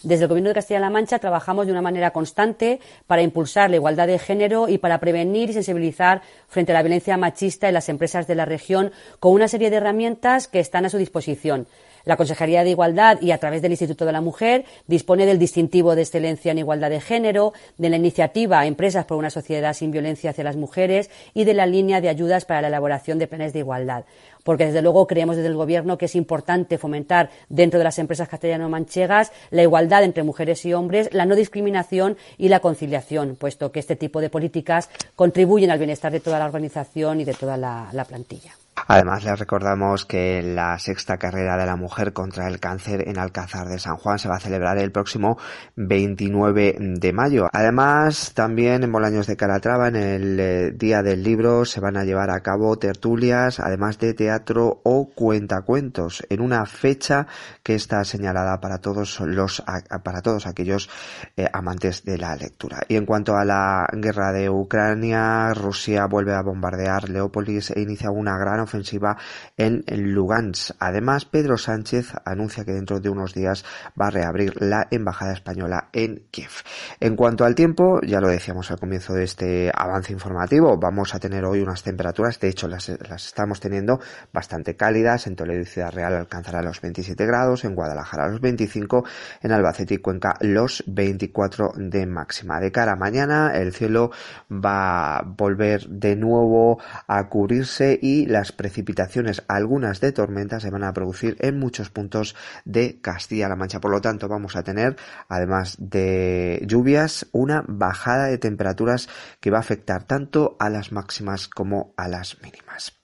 Desde 0.05 0.25
el 0.25 0.29
Gobierno 0.29 0.49
de 0.49 0.53
Castilla-La 0.53 0.91
Mancha 0.91 1.17
trabajamos 1.17 1.65
de 1.65 1.71
una 1.71 1.81
manera 1.81 2.11
constante 2.11 2.79
para 3.07 3.23
impulsar 3.23 3.71
la 3.71 3.77
igualdad 3.77 4.05
de 4.05 4.19
género 4.19 4.69
y 4.69 4.77
para 4.77 4.99
prevenir 4.99 5.49
y 5.49 5.53
sensibilizar 5.53 6.21
frente 6.47 6.71
a 6.71 6.75
la 6.75 6.83
violencia 6.83 7.17
machista 7.17 7.67
en 7.67 7.73
las 7.73 7.89
empresas 7.89 8.27
de 8.27 8.35
la 8.35 8.45
región 8.45 8.91
con 9.19 9.33
una 9.33 9.47
serie 9.47 9.71
de 9.71 9.77
herramientas 9.77 10.47
que 10.47 10.59
están 10.59 10.85
a 10.85 10.91
su 10.91 10.99
disposición. 10.99 11.65
La 12.05 12.17
Consejería 12.17 12.63
de 12.63 12.69
Igualdad 12.69 13.19
y 13.21 13.31
a 13.31 13.37
través 13.37 13.61
del 13.61 13.71
Instituto 13.71 14.05
de 14.05 14.11
la 14.11 14.21
Mujer 14.21 14.65
dispone 14.87 15.25
del 15.25 15.39
distintivo 15.39 15.95
de 15.95 16.03
excelencia 16.03 16.51
en 16.51 16.59
igualdad 16.59 16.89
de 16.89 17.01
género, 17.01 17.53
de 17.77 17.89
la 17.89 17.97
iniciativa 17.97 18.65
Empresas 18.65 19.05
por 19.05 19.17
una 19.17 19.29
sociedad 19.29 19.73
sin 19.73 19.91
violencia 19.91 20.29
hacia 20.29 20.43
las 20.43 20.55
mujeres 20.55 21.09
y 21.33 21.43
de 21.43 21.53
la 21.53 21.65
línea 21.65 22.01
de 22.01 22.09
ayudas 22.09 22.45
para 22.45 22.61
la 22.61 22.67
elaboración 22.67 23.19
de 23.19 23.27
planes 23.27 23.53
de 23.53 23.59
igualdad 23.59 24.05
porque 24.45 24.67
desde 24.67 24.83
luego 24.83 25.07
creemos 25.07 25.35
desde 25.35 25.49
el 25.49 25.55
Gobierno 25.55 25.97
que 25.97 26.05
es 26.05 26.15
importante 26.15 26.77
fomentar 26.77 27.31
dentro 27.49 27.79
de 27.79 27.83
las 27.83 27.97
empresas 27.97 28.29
castellano-manchegas 28.29 29.31
la 29.49 29.63
igualdad 29.63 30.03
entre 30.03 30.21
mujeres 30.21 30.63
y 30.65 30.73
hombres, 30.73 31.09
la 31.11 31.25
no 31.25 31.35
discriminación 31.35 32.15
y 32.37 32.47
la 32.47 32.59
conciliación, 32.59 33.37
puesto 33.37 33.71
que 33.71 33.79
este 33.79 33.95
tipo 33.95 34.21
de 34.21 34.29
políticas 34.29 34.89
contribuyen 35.15 35.71
al 35.71 35.79
bienestar 35.79 36.11
de 36.11 36.19
toda 36.19 36.37
la 36.37 36.45
organización 36.45 37.19
y 37.21 37.25
de 37.25 37.33
toda 37.33 37.57
la, 37.57 37.89
la 37.91 38.05
plantilla. 38.05 38.53
Además, 38.87 39.23
les 39.23 39.39
recordamos 39.39 40.05
que 40.05 40.43
la 40.43 40.77
sexta 40.77 41.17
carrera 41.17 41.57
de 41.57 41.65
la 41.65 41.75
mujer 41.75 42.13
contra 42.13 42.47
el 42.47 42.59
cáncer 42.59 43.07
en 43.07 43.17
Alcázar 43.17 43.67
de 43.67 43.79
San 43.79 43.97
Juan 43.97 44.19
se 44.19 44.27
va 44.27 44.35
a 44.35 44.39
celebrar 44.39 44.77
el 44.77 44.91
próximo 44.91 45.37
29 45.75 46.77
de 46.79 47.13
mayo. 47.13 47.47
Además, 47.51 48.33
también 48.35 48.83
en 48.83 48.91
Bolaños 48.91 49.27
de 49.27 49.37
Calatrava, 49.37 49.87
en 49.87 49.95
el 49.95 50.39
eh, 50.39 50.71
Día 50.71 51.01
del 51.01 51.23
Libro, 51.23 51.65
se 51.65 51.79
van 51.79 51.97
a 51.97 52.03
llevar 52.03 52.29
a 52.29 52.41
cabo 52.41 52.77
tertulias, 52.77 53.59
además 53.59 53.97
de 53.97 54.13
teatro 54.13 54.81
o 54.83 55.09
cuentacuentos, 55.15 56.23
en 56.29 56.41
una 56.41 56.65
fecha 56.65 57.27
que 57.63 57.75
está 57.75 58.03
señalada 58.03 58.59
para 58.59 58.79
todos 58.79 59.19
los, 59.21 59.63
para 60.03 60.21
todos 60.21 60.45
aquellos 60.47 60.89
eh, 61.37 61.47
amantes 61.51 62.03
de 62.03 62.17
la 62.17 62.35
lectura. 62.35 62.81
Y 62.87 62.97
en 62.97 63.05
cuanto 63.05 63.35
a 63.35 63.45
la 63.45 63.87
guerra 63.93 64.31
de 64.31 64.49
Ucrania, 64.49 65.53
Rusia 65.53 66.05
vuelve 66.05 66.33
a 66.33 66.41
bombardear 66.41 67.09
Leópolis 67.09 67.71
e 67.71 67.81
inicia 67.81 68.11
una 68.11 68.37
gran 68.37 68.64
ofensiva 68.65 69.17
en 69.57 69.83
Lugansk. 69.87 70.75
Además, 70.79 71.25
Pedro 71.25 71.57
Sánchez 71.57 72.13
anuncia 72.25 72.65
que 72.65 72.73
dentro 72.73 72.99
de 72.99 73.09
unos 73.09 73.33
días 73.33 73.65
va 73.99 74.07
a 74.07 74.11
reabrir 74.11 74.61
la 74.61 74.87
embajada 74.91 75.33
española 75.33 75.89
en 75.93 76.27
Kiev. 76.31 76.51
En 76.99 77.15
cuanto 77.15 77.45
al 77.45 77.55
tiempo, 77.55 78.01
ya 78.01 78.19
lo 78.19 78.27
decíamos 78.27 78.71
al 78.71 78.79
comienzo 78.79 79.13
de 79.13 79.23
este 79.23 79.71
avance 79.73 80.13
informativo, 80.13 80.77
vamos 80.77 81.15
a 81.15 81.19
tener 81.19 81.45
hoy 81.45 81.61
unas 81.61 81.83
temperaturas, 81.83 82.39
de 82.39 82.49
hecho 82.49 82.67
las, 82.67 82.89
estamos 82.89 83.59
teniendo 83.59 83.99
bastante 84.33 84.75
cálidas, 84.75 85.27
en 85.27 85.35
Toledo 85.35 85.61
y 85.61 85.65
Ciudad 85.65 85.91
Real 85.91 86.13
alcanzará 86.13 86.61
los 86.61 86.81
27 86.81 87.25
grados, 87.25 87.65
en 87.65 87.75
Guadalajara 87.75 88.27
los 88.27 88.41
25, 88.41 89.05
en 89.41 89.51
Albacete 89.51 89.95
y 89.95 89.97
Cuenca 89.97 90.35
los 90.41 90.83
24 90.87 91.73
de 91.77 92.05
máxima. 92.05 92.59
De 92.59 92.71
cara 92.71 92.93
a 92.93 92.95
mañana 92.95 93.53
el 93.55 93.73
cielo 93.73 94.11
va 94.51 95.17
a 95.17 95.21
volver 95.23 95.87
de 95.87 96.15
nuevo 96.15 96.79
a 97.07 97.27
cubrirse 97.29 97.97
y 98.01 98.25
las 98.25 98.51
precipitaciones, 98.55 99.43
algunas 99.47 100.01
de 100.01 100.11
tormenta, 100.11 100.59
se 100.59 100.71
van 100.71 100.83
a 100.83 100.93
producir 100.93 101.37
en 101.39 101.59
muchos 101.59 101.89
puntos 101.89 102.35
de 102.65 102.99
Castilla-La 103.01 103.55
Mancha. 103.55 103.79
Por 103.79 103.91
lo 103.91 104.01
tanto, 104.01 104.27
vamos 104.27 104.55
a 104.55 104.63
tener, 104.63 104.95
además 105.29 105.75
de 105.77 106.63
lluvias, 106.65 107.27
una 107.31 107.63
bajada 107.67 108.25
de 108.25 108.37
temperaturas 108.37 109.07
que 109.39 109.51
va 109.51 109.57
a 109.57 109.61
afectar 109.61 110.03
tanto 110.03 110.55
a 110.59 110.69
las 110.69 110.91
máximas 110.91 111.47
como 111.47 111.93
a 111.97 112.07
las 112.07 112.41
mínimas. 112.41 112.97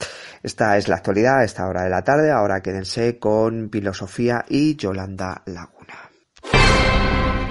Esta 0.44 0.78
es 0.78 0.88
la 0.88 0.96
actualidad 0.96 1.40
a 1.40 1.44
esta 1.44 1.68
hora 1.68 1.84
de 1.84 1.90
la 1.90 2.04
tarde. 2.04 2.32
Ahora 2.32 2.62
quédense 2.62 3.20
con 3.20 3.70
Filosofía 3.72 4.46
y 4.50 4.76
Yolanda 4.76 5.44
Laguna. 5.46 6.10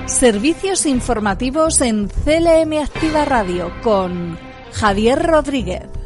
Servicios 0.07 0.87
informativos 0.87 1.81
en 1.81 2.09
CLM 2.09 2.83
Activa 2.83 3.25
Radio 3.25 3.71
con 3.83 4.37
Javier 4.73 5.23
Rodríguez. 5.23 6.00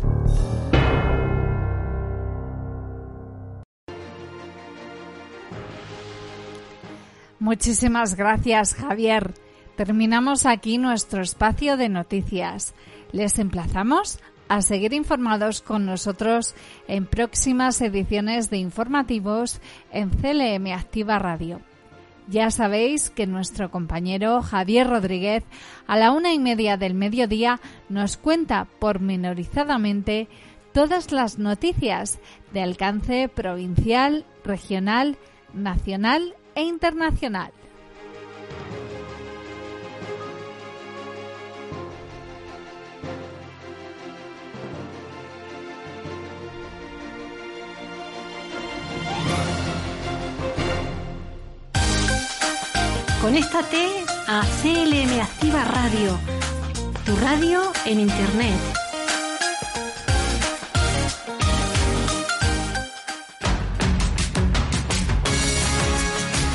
Muchísimas 7.45 8.17
gracias, 8.17 8.73
Javier. 8.75 9.35
Terminamos 9.77 10.47
aquí 10.47 10.79
nuestro 10.79 11.21
espacio 11.21 11.77
de 11.77 11.91
noticias. 11.91 12.75
Les 13.13 13.39
emplazamos 13.39 14.19
a 14.49 14.63
seguir 14.63 14.95
informados 14.95 15.61
con 15.61 15.85
nosotros 15.85 16.55
en 16.89 17.05
próximas 17.05 17.83
ediciones 17.83 18.49
de 18.49 18.57
informativos 18.57 19.61
en 19.93 20.09
CLM 20.09 20.73
Activa 20.73 21.19
Radio. 21.19 21.61
Ya 22.29 22.51
sabéis 22.51 23.11
que 23.11 23.27
nuestro 23.27 23.71
compañero 23.71 24.41
Javier 24.41 24.89
Rodríguez 24.89 25.45
a 25.87 25.99
la 25.99 26.13
una 26.13 26.33
y 26.33 26.39
media 26.39 26.79
del 26.79 26.95
mediodía 26.95 27.61
nos 27.91 28.17
cuenta 28.17 28.67
pormenorizadamente 28.79 30.29
todas 30.73 31.13
las 31.13 31.39
noticias 31.39 32.19
de 32.55 32.63
alcance 32.63 33.29
provincial, 33.29 34.25
regional, 34.45 35.19
nacional 35.53 36.35
e 36.55 36.63
internacional. 36.63 37.53
Conéctate 53.21 54.05
a 54.27 54.43
CLM 54.61 55.19
Activa 55.21 55.65
Radio, 55.65 56.19
tu 57.05 57.17
radio 57.17 57.73
en 57.87 58.01
Internet. 58.01 58.84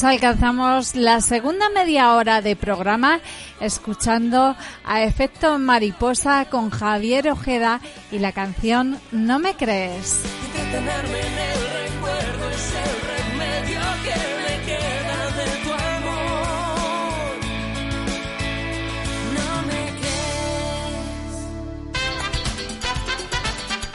Pues 0.00 0.14
alcanzamos 0.14 0.94
la 0.94 1.20
segunda 1.20 1.68
media 1.68 2.14
hora 2.14 2.40
de 2.40 2.56
programa 2.56 3.20
escuchando 3.60 4.56
a 4.82 5.02
Efecto 5.02 5.58
Mariposa 5.58 6.46
con 6.46 6.70
Javier 6.70 7.28
Ojeda 7.28 7.82
y 8.10 8.18
la 8.18 8.32
canción 8.32 8.98
No 9.12 9.38
me 9.38 9.56
crees. 9.56 10.22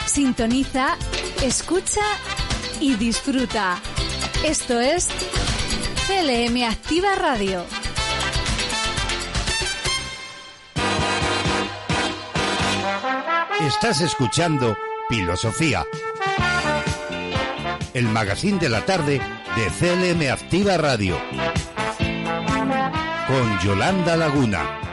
Sintoniza, 0.05 0.97
escucha 1.41 2.05
y 2.79 2.93
disfruta. 2.93 3.79
Esto 4.43 4.79
es 4.79 5.09
CLM 6.07 6.63
Activa 6.69 7.15
Radio. 7.15 7.65
Estás 13.61 14.01
escuchando 14.01 14.77
Filosofía. 15.09 15.83
El 17.95 18.07
magazine 18.09 18.59
de 18.59 18.69
la 18.69 18.85
tarde 18.85 19.19
de 19.55 19.65
CLM 19.79 20.31
Activa 20.31 20.77
Radio. 20.77 21.17
Con 23.27 23.59
Yolanda 23.61 24.15
Laguna. 24.15 24.84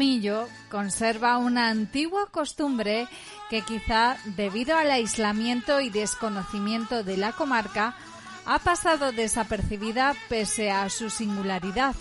Alamillo 0.00 0.48
conserva 0.70 1.36
una 1.36 1.68
antigua 1.68 2.30
costumbre 2.30 3.06
que 3.50 3.60
quizá 3.60 4.16
debido 4.24 4.74
al 4.78 4.90
aislamiento 4.90 5.78
y 5.82 5.90
desconocimiento 5.90 7.04
de 7.04 7.18
la 7.18 7.32
comarca 7.32 7.94
ha 8.46 8.58
pasado 8.60 9.12
desapercibida 9.12 10.14
pese 10.30 10.70
a 10.70 10.88
su 10.88 11.10
singularidad. 11.10 11.94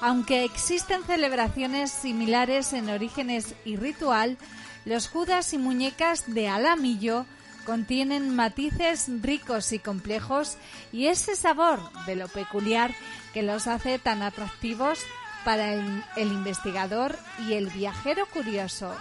Aunque 0.00 0.42
existen 0.42 1.04
celebraciones 1.04 1.92
similares 1.92 2.72
en 2.72 2.90
orígenes 2.90 3.54
y 3.64 3.76
ritual, 3.76 4.36
los 4.84 5.08
judas 5.08 5.52
y 5.52 5.58
muñecas 5.58 6.34
de 6.34 6.48
Alamillo 6.48 7.26
contienen 7.64 8.34
matices 8.34 9.06
ricos 9.22 9.72
y 9.72 9.78
complejos 9.78 10.56
y 10.92 11.06
ese 11.06 11.36
sabor 11.36 11.78
de 12.06 12.16
lo 12.16 12.26
peculiar 12.26 12.92
que 13.32 13.44
los 13.44 13.68
hace 13.68 14.00
tan 14.00 14.22
atractivos 14.22 14.98
para 15.44 15.72
el, 15.72 16.02
investigador 16.16 17.18
y 17.38 17.54
el 17.54 17.68
viajero 17.68 18.26
curioso. 18.26 18.94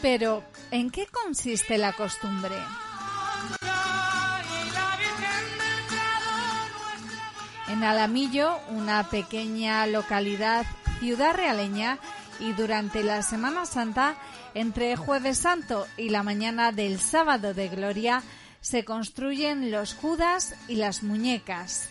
Pero, 0.00 0.42
¿en 0.72 0.90
qué 0.90 1.06
consiste 1.06 1.78
la 1.78 1.92
costumbre? 1.92 2.56
En 7.68 7.84
Alamillo, 7.84 8.58
una 8.68 9.08
pequeña 9.08 9.86
localidad 9.86 10.66
ciudad 11.02 11.34
realeña, 11.34 11.98
y 12.42 12.52
durante 12.54 13.04
la 13.04 13.22
Semana 13.22 13.66
Santa, 13.66 14.16
entre 14.54 14.96
Jueves 14.96 15.38
Santo 15.38 15.86
y 15.96 16.08
la 16.08 16.24
mañana 16.24 16.72
del 16.72 16.98
Sábado 16.98 17.54
de 17.54 17.68
Gloria, 17.68 18.22
se 18.60 18.84
construyen 18.84 19.70
los 19.70 19.94
Judas 19.94 20.54
y 20.66 20.76
las 20.76 21.04
muñecas. 21.04 21.88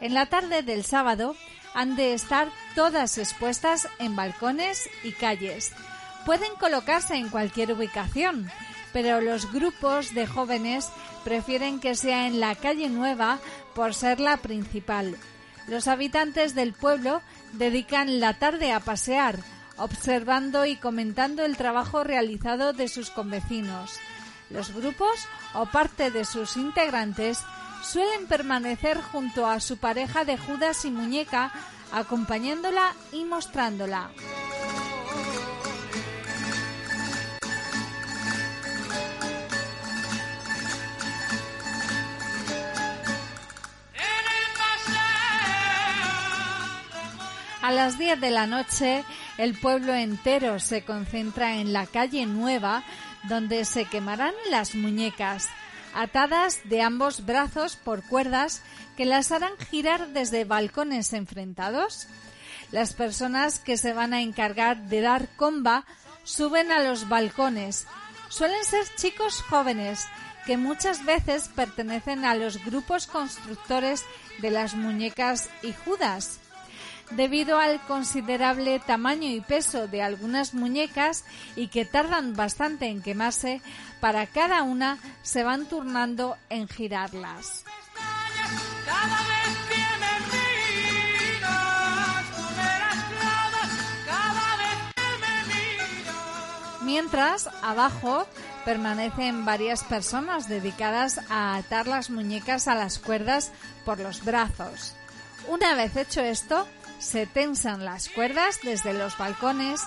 En 0.00 0.14
la 0.14 0.26
tarde 0.26 0.62
del 0.62 0.84
sábado 0.84 1.34
han 1.74 1.96
de 1.96 2.14
estar 2.14 2.48
todas 2.74 3.18
expuestas 3.18 3.88
en 3.98 4.14
balcones 4.14 4.88
y 5.02 5.12
calles. 5.12 5.72
Pueden 6.26 6.54
colocarse 6.60 7.16
en 7.16 7.28
cualquier 7.28 7.72
ubicación, 7.72 8.48
pero 8.92 9.20
los 9.20 9.52
grupos 9.52 10.14
de 10.14 10.26
jóvenes 10.26 10.90
prefieren 11.24 11.80
que 11.80 11.96
sea 11.96 12.26
en 12.28 12.38
la 12.38 12.54
calle 12.54 12.88
nueva 12.88 13.40
por 13.74 13.94
ser 13.94 14.20
la 14.20 14.36
principal. 14.36 15.16
Los 15.66 15.88
habitantes 15.88 16.54
del 16.54 16.72
pueblo 16.72 17.20
dedican 17.52 18.20
la 18.20 18.34
tarde 18.34 18.72
a 18.72 18.80
pasear, 18.80 19.38
observando 19.76 20.66
y 20.66 20.76
comentando 20.76 21.44
el 21.44 21.56
trabajo 21.56 22.04
realizado 22.04 22.72
de 22.72 22.88
sus 22.88 23.10
convecinos. 23.10 23.98
Los 24.50 24.74
grupos 24.74 25.26
o 25.54 25.66
parte 25.66 26.10
de 26.10 26.24
sus 26.24 26.56
integrantes 26.56 27.38
suelen 27.82 28.26
permanecer 28.26 29.00
junto 29.00 29.46
a 29.46 29.60
su 29.60 29.78
pareja 29.78 30.24
de 30.24 30.36
Judas 30.38 30.84
y 30.84 30.90
muñeca, 30.90 31.52
acompañándola 31.92 32.94
y 33.12 33.24
mostrándola. 33.24 34.10
A 47.62 47.70
las 47.70 47.96
10 47.96 48.20
de 48.20 48.30
la 48.30 48.48
noche, 48.48 49.04
el 49.38 49.54
pueblo 49.58 49.94
entero 49.94 50.58
se 50.60 50.84
concentra 50.84 51.56
en 51.56 51.72
la 51.72 51.86
calle 51.86 52.26
Nueva, 52.26 52.84
donde 53.24 53.64
se 53.64 53.86
quemarán 53.86 54.34
las 54.50 54.74
muñecas, 54.74 55.48
atadas 55.94 56.60
de 56.64 56.82
ambos 56.82 57.24
brazos 57.24 57.76
por 57.76 58.02
cuerdas 58.02 58.62
que 58.96 59.04
las 59.04 59.32
harán 59.32 59.56
girar 59.70 60.08
desde 60.08 60.44
balcones 60.44 61.12
enfrentados. 61.12 62.08
Las 62.70 62.94
personas 62.94 63.58
que 63.58 63.76
se 63.76 63.92
van 63.92 64.14
a 64.14 64.22
encargar 64.22 64.84
de 64.88 65.00
dar 65.00 65.28
comba 65.36 65.84
suben 66.24 66.72
a 66.72 66.80
los 66.82 67.08
balcones. 67.08 67.86
Suelen 68.28 68.64
ser 68.64 68.86
chicos 68.96 69.42
jóvenes 69.42 70.06
que 70.46 70.56
muchas 70.56 71.04
veces 71.04 71.48
pertenecen 71.54 72.24
a 72.24 72.34
los 72.34 72.64
grupos 72.64 73.06
constructores 73.06 74.04
de 74.38 74.50
las 74.50 74.74
muñecas 74.74 75.48
y 75.62 75.72
judas. 75.72 76.41
Debido 77.10 77.58
al 77.58 77.80
considerable 77.82 78.80
tamaño 78.80 79.28
y 79.28 79.40
peso 79.40 79.86
de 79.86 80.02
algunas 80.02 80.54
muñecas 80.54 81.24
y 81.56 81.68
que 81.68 81.84
tardan 81.84 82.34
bastante 82.34 82.86
en 82.86 83.02
quemarse, 83.02 83.60
para 84.00 84.26
cada 84.26 84.62
una 84.62 84.98
se 85.22 85.42
van 85.42 85.66
turnando 85.66 86.36
en 86.48 86.68
girarlas. 86.68 87.64
Mientras, 96.82 97.48
abajo 97.62 98.26
permanecen 98.64 99.44
varias 99.44 99.82
personas 99.82 100.48
dedicadas 100.48 101.20
a 101.30 101.56
atar 101.56 101.86
las 101.86 102.10
muñecas 102.10 102.68
a 102.68 102.74
las 102.74 102.98
cuerdas 102.98 103.50
por 103.84 103.98
los 103.98 104.24
brazos. 104.24 104.94
Una 105.48 105.74
vez 105.74 105.96
hecho 105.96 106.20
esto, 106.20 106.66
se 107.02 107.26
tensan 107.26 107.84
las 107.84 108.08
cuerdas 108.08 108.60
desde 108.62 108.94
los 108.94 109.18
balcones 109.18 109.82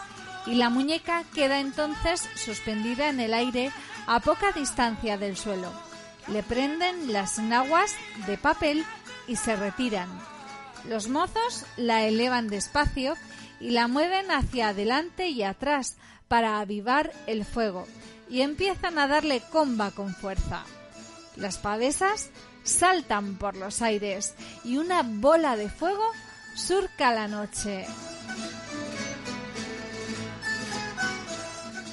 y 0.45 0.55
la 0.55 0.70
muñeca 0.70 1.24
queda 1.34 1.59
entonces 1.59 2.30
suspendida 2.36 3.09
en 3.09 3.22
el 3.22 3.34
aire 3.34 3.72
a 4.05 4.20
poca 4.20 4.51
distancia 4.51 5.18
del 5.18 5.38
suelo. 5.38 5.72
Le 6.28 6.43
prenden 6.43 7.13
las 7.13 7.39
naguas 7.39 7.95
de 8.28 8.38
papel 8.38 8.84
y 9.28 9.38
se 9.38 9.55
retiran. 9.55 10.09
Los 10.89 11.07
mozos 11.07 11.66
la 11.78 12.03
elevan 12.03 12.47
despacio 12.47 13.16
y 13.59 13.72
la 13.72 13.88
mueven 13.88 14.30
hacia 14.30 14.70
adelante 14.70 15.30
y 15.30 15.41
atrás 15.41 15.95
para 16.28 16.59
avivar 16.59 17.13
el 17.28 17.45
fuego 17.45 17.88
y 18.30 18.41
empiezan 18.41 18.99
a 18.99 19.07
darle 19.07 19.41
comba 19.51 19.91
con 19.91 20.13
fuerza. 20.13 20.63
Las 21.38 21.57
pavesas 21.57 22.30
saltan 22.63 23.38
por 23.38 23.55
los 23.55 23.82
aires 23.82 24.36
y 24.63 24.78
una 24.78 25.01
bola 25.03 25.55
de 25.55 25.70
fuego 25.70 26.03
surca 26.55 27.13
la 27.13 27.27
noche. 27.27 27.85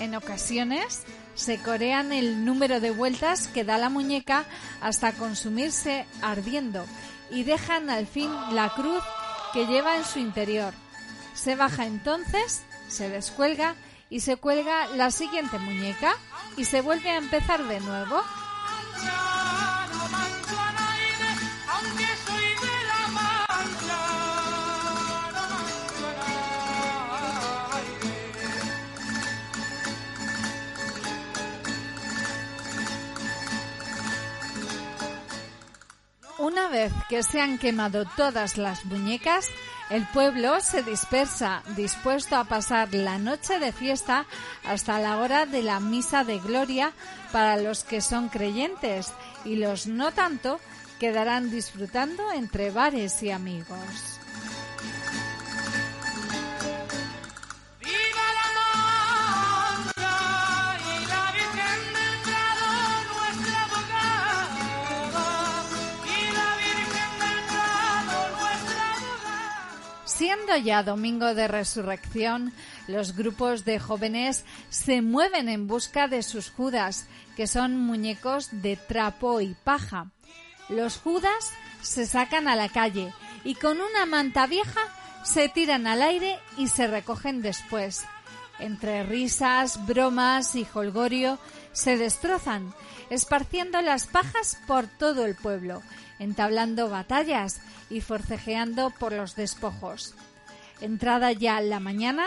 En 0.01 0.15
ocasiones 0.15 1.03
se 1.35 1.59
corean 1.59 2.13
el 2.13 2.45
número 2.45 2.81
de 2.81 2.91
vueltas 2.91 3.49
que 3.49 3.65
da 3.65 3.79
la 3.79 3.89
muñeca 3.89 4.45
hasta 4.81 5.13
consumirse 5.13 6.07
ardiendo 6.23 6.85
y 7.31 7.45
dejan 7.45 7.91
al 7.91 8.07
fin 8.07 8.31
la 8.53 8.71
cruz 8.71 9.03
que 9.53 9.67
lleva 9.67 9.97
en 9.97 10.05
su 10.05 10.19
interior. 10.19 10.73
Se 11.35 11.57
baja 11.57 11.87
entonces, 11.87 12.63
se 12.89 13.09
descuelga 13.09 13.75
y 14.11 14.21
se 14.21 14.37
cuelga 14.37 14.87
la 14.89 15.11
siguiente 15.11 15.59
muñeca 15.59 16.15
y 16.57 16.65
se 16.65 16.81
vuelve 16.81 17.11
a 17.11 17.17
empezar 17.17 17.67
de 17.67 17.81
nuevo. 17.81 18.23
Una 36.43 36.67
vez 36.67 36.93
que 37.09 37.23
se 37.23 37.41
han 37.41 37.57
quemado 37.57 38.05
todas 38.05 38.59
las 38.59 38.85
muñecas, 38.85 39.47
el 39.91 40.05
pueblo 40.09 40.61
se 40.61 40.83
dispersa, 40.83 41.63
dispuesto 41.77 42.35
a 42.35 42.43
pasar 42.43 42.93
la 42.93 43.17
noche 43.17 43.61
de 43.61 43.71
fiesta 43.71 44.27
hasta 44.65 44.99
la 44.99 45.19
hora 45.19 45.47
de 45.47 45.63
la 45.63 45.79
misa 45.79 46.25
de 46.25 46.41
gloria 46.41 46.95
para 47.31 47.57
los 47.59 47.85
que 47.85 48.01
son 48.01 48.29
creyentes 48.29 49.13
y 49.45 49.55
los 49.55 49.87
no 49.87 50.11
tanto 50.11 50.59
quedarán 50.99 51.49
disfrutando 51.49 52.33
entre 52.33 52.73
bares 52.73 53.23
y 53.23 53.31
amigos. 53.31 54.22
Siendo 70.45 70.67
ya 70.67 70.83
domingo 70.83 71.35
de 71.35 71.47
resurrección, 71.47 72.53
los 72.89 73.15
grupos 73.15 73.65
de 73.65 73.79
jóvenes 73.79 74.45
se 74.71 75.01
mueven 75.01 75.49
en 75.49 75.69
busca 75.69 76.09
de 76.09 76.25
sus 76.25 76.51
judas, 76.51 77.07
que 77.37 77.47
son 77.47 77.77
muñecos 77.77 78.49
de 78.51 78.75
trapo 78.75 79.41
y 79.41 79.55
paja. 79.63 80.11
Los 80.69 80.97
judas 80.99 81.53
se 81.81 82.07
sacan 82.07 82.49
a 82.49 82.57
la 82.57 82.69
calle 82.69 83.13
y 83.45 83.55
con 83.55 83.81
una 83.81 84.05
manta 84.05 84.49
vieja 84.49 84.81
se 85.23 85.49
tiran 85.49 85.87
al 85.87 86.03
aire 86.03 86.41
y 86.57 86.67
se 86.67 86.89
recogen 86.89 87.41
después. 87.41 88.05
Entre 88.59 89.05
risas, 89.05 89.87
bromas 89.87 90.57
y 90.57 90.67
holgorio 90.75 91.39
se 91.71 91.97
destrozan, 91.97 92.75
esparciendo 93.11 93.81
las 93.81 94.09
pajas 94.09 94.59
por 94.67 94.89
todo 94.89 95.25
el 95.25 95.37
pueblo, 95.37 95.83
entablando 96.19 96.89
batallas 96.89 97.61
y 97.91 98.01
forcejeando 98.01 98.91
por 98.91 99.13
los 99.13 99.37
despojos. 99.37 100.17
Entrada 100.83 101.31
ya 101.31 101.61
la 101.61 101.79
mañana, 101.79 102.27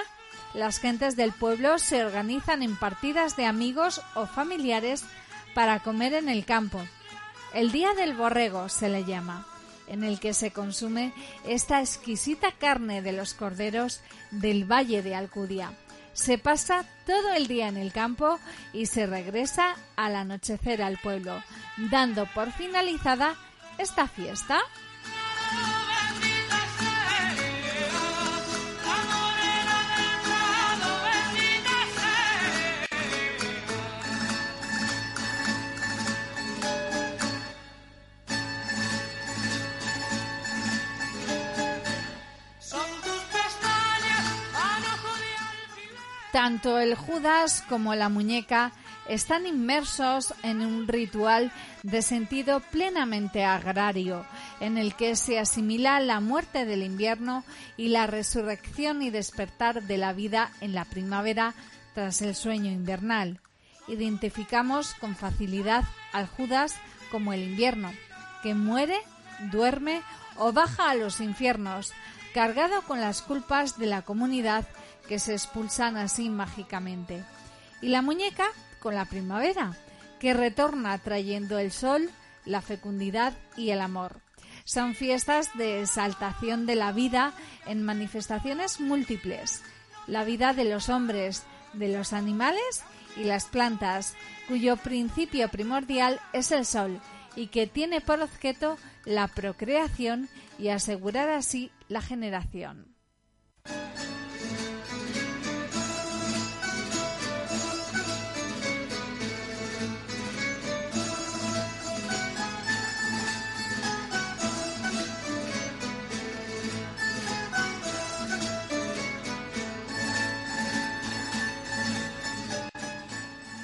las 0.54 0.80
gentes 0.80 1.18
del 1.18 1.34
pueblo 1.34 1.78
se 1.78 2.06
organizan 2.06 2.64
en 2.64 2.78
partidas 2.78 3.36
de 3.36 3.46
amigos 3.46 4.02
o 4.16 4.28
familiares 4.28 5.04
para 5.54 5.82
comer 5.82 6.14
en 6.14 6.30
el 6.30 6.46
campo. 6.46 6.82
El 7.54 7.74
Día 7.74 7.94
del 7.96 8.16
Borrego 8.16 8.70
se 8.70 8.88
le 8.88 9.04
llama, 9.04 9.46
en 9.88 10.06
el 10.06 10.22
que 10.22 10.34
se 10.34 10.52
consume 10.52 11.12
esta 11.46 11.82
exquisita 11.82 12.54
carne 12.54 13.02
de 13.02 13.12
los 13.12 13.34
corderos 13.34 14.00
del 14.32 14.64
Valle 14.64 15.02
de 15.02 15.16
Alcudia. 15.16 15.74
Se 16.14 16.38
pasa 16.38 16.86
todo 17.06 17.34
el 17.34 17.48
día 17.48 17.68
en 17.68 17.76
el 17.76 17.92
campo 17.92 18.40
y 18.72 18.86
se 18.86 19.06
regresa 19.06 19.76
al 19.98 20.16
anochecer 20.16 20.82
al 20.82 20.98
pueblo, 20.98 21.44
dando 21.92 22.26
por 22.34 22.54
finalizada 22.54 23.36
esta 23.78 24.08
fiesta. 24.08 24.62
Tanto 46.36 46.80
el 46.80 46.96
Judas 46.96 47.64
como 47.70 47.96
la 47.96 48.10
muñeca 48.10 48.74
están 49.08 49.48
inmersos 49.48 50.34
en 50.44 50.60
un 50.66 50.86
ritual 50.86 51.50
de 51.84 52.02
sentido 52.02 52.60
plenamente 52.60 53.46
agrario, 53.46 54.26
en 54.60 54.78
el 54.78 54.96
que 54.96 55.16
se 55.16 55.40
asimila 55.40 56.02
la 56.02 56.20
muerte 56.20 56.66
del 56.66 56.84
invierno 56.84 57.46
y 57.78 57.88
la 57.88 58.06
resurrección 58.06 59.02
y 59.02 59.12
despertar 59.12 59.84
de 59.84 59.98
la 59.98 60.12
vida 60.12 60.52
en 60.60 60.76
la 60.76 60.84
primavera 60.84 61.54
tras 61.94 62.22
el 62.22 62.36
sueño 62.36 62.70
invernal. 62.70 63.40
Identificamos 63.88 64.94
con 64.96 65.16
facilidad 65.16 65.86
al 66.12 66.28
Judas 66.28 66.76
como 67.12 67.32
el 67.32 67.44
invierno, 67.44 67.94
que 68.44 68.56
muere, 68.56 68.98
duerme 69.54 70.02
o 70.36 70.52
baja 70.52 70.90
a 70.90 70.96
los 70.96 71.22
infiernos, 71.22 71.94
cargado 72.34 72.82
con 72.82 73.00
las 73.00 73.22
culpas 73.22 73.78
de 73.78 73.86
la 73.86 74.02
comunidad 74.02 74.68
que 75.08 75.20
se 75.20 75.34
expulsan 75.34 75.98
así 75.98 76.30
mágicamente. 76.30 77.24
Y 77.82 77.90
la 77.90 78.02
muñeca 78.02 78.48
con 78.80 78.96
la 78.96 79.06
primavera, 79.06 79.76
que 80.20 80.34
retorna 80.34 80.98
trayendo 80.98 81.60
el 81.60 81.72
sol, 81.72 82.10
la 82.46 82.62
fecundidad 82.62 83.34
y 83.58 83.72
el 83.72 83.82
amor. 83.82 84.22
Son 84.64 84.96
fiestas 84.96 85.50
de 85.56 85.82
exaltación 85.82 86.66
de 86.66 86.76
la 86.76 86.92
vida 86.92 87.34
en 87.66 87.84
manifestaciones 87.84 88.80
múltiples. 88.80 89.62
La 90.08 90.24
vida 90.24 90.54
de 90.54 90.66
los 90.66 90.90
hombres, 90.90 91.44
de 91.74 91.90
los 91.90 92.14
animales 92.14 92.84
y 93.18 93.24
las 93.24 93.46
plantas, 93.46 94.16
cuyo 94.48 94.78
principio 94.78 95.50
primordial 95.50 96.20
es 96.34 96.52
el 96.52 96.66
sol 96.66 97.02
y 97.36 97.48
que 97.48 97.68
tiene 97.68 98.02
por 98.02 98.22
objeto 98.22 98.78
la 99.04 99.28
procreación 99.28 100.30
y 100.58 100.70
asegurar 100.70 101.30
así 101.30 101.72
la 101.88 102.02
generación. 102.02 102.95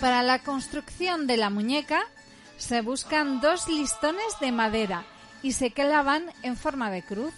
Para 0.02 0.24
la 0.24 0.40
construcción 0.40 1.28
de 1.28 1.38
la 1.38 1.52
muñeca 1.52 2.02
se 2.58 2.82
buscan 2.82 3.40
dos 3.40 3.68
listones 3.68 4.40
de 4.42 4.52
madera 4.52 5.06
y 5.44 5.52
se 5.52 5.70
clavan 5.72 6.26
en 6.42 6.58
forma 6.58 6.90
de 6.90 7.04
cruz. 7.04 7.36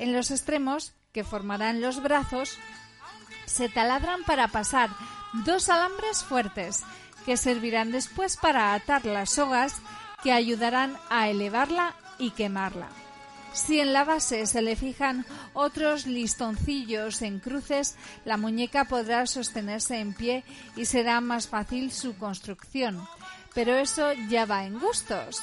En 0.00 0.12
los 0.12 0.32
extremos, 0.32 0.94
que 1.12 1.22
formarán 1.22 1.80
los 1.80 2.02
brazos, 2.02 2.58
se 3.46 3.68
taladran 3.68 4.24
para 4.24 4.48
pasar 4.48 4.90
dos 5.44 5.68
alambres 5.68 6.24
fuertes 6.24 6.82
que 7.24 7.36
servirán 7.36 7.92
después 7.92 8.36
para 8.36 8.74
atar 8.74 9.06
las 9.06 9.30
sogas 9.30 9.76
que 10.24 10.32
ayudarán 10.32 10.96
a 11.08 11.28
elevarla 11.28 11.94
y 12.18 12.32
quemarla. 12.32 12.88
Si 13.56 13.80
en 13.80 13.94
la 13.94 14.04
base 14.04 14.46
se 14.46 14.60
le 14.60 14.76
fijan 14.76 15.24
otros 15.54 16.06
listoncillos 16.06 17.22
en 17.22 17.40
cruces, 17.40 17.96
la 18.26 18.36
muñeca 18.36 18.84
podrá 18.84 19.26
sostenerse 19.26 19.98
en 19.98 20.12
pie 20.12 20.44
y 20.76 20.84
será 20.84 21.22
más 21.22 21.48
fácil 21.48 21.90
su 21.90 22.18
construcción. 22.18 23.08
Pero 23.54 23.74
eso 23.74 24.12
ya 24.28 24.44
va 24.44 24.66
en 24.66 24.78
gustos. 24.78 25.40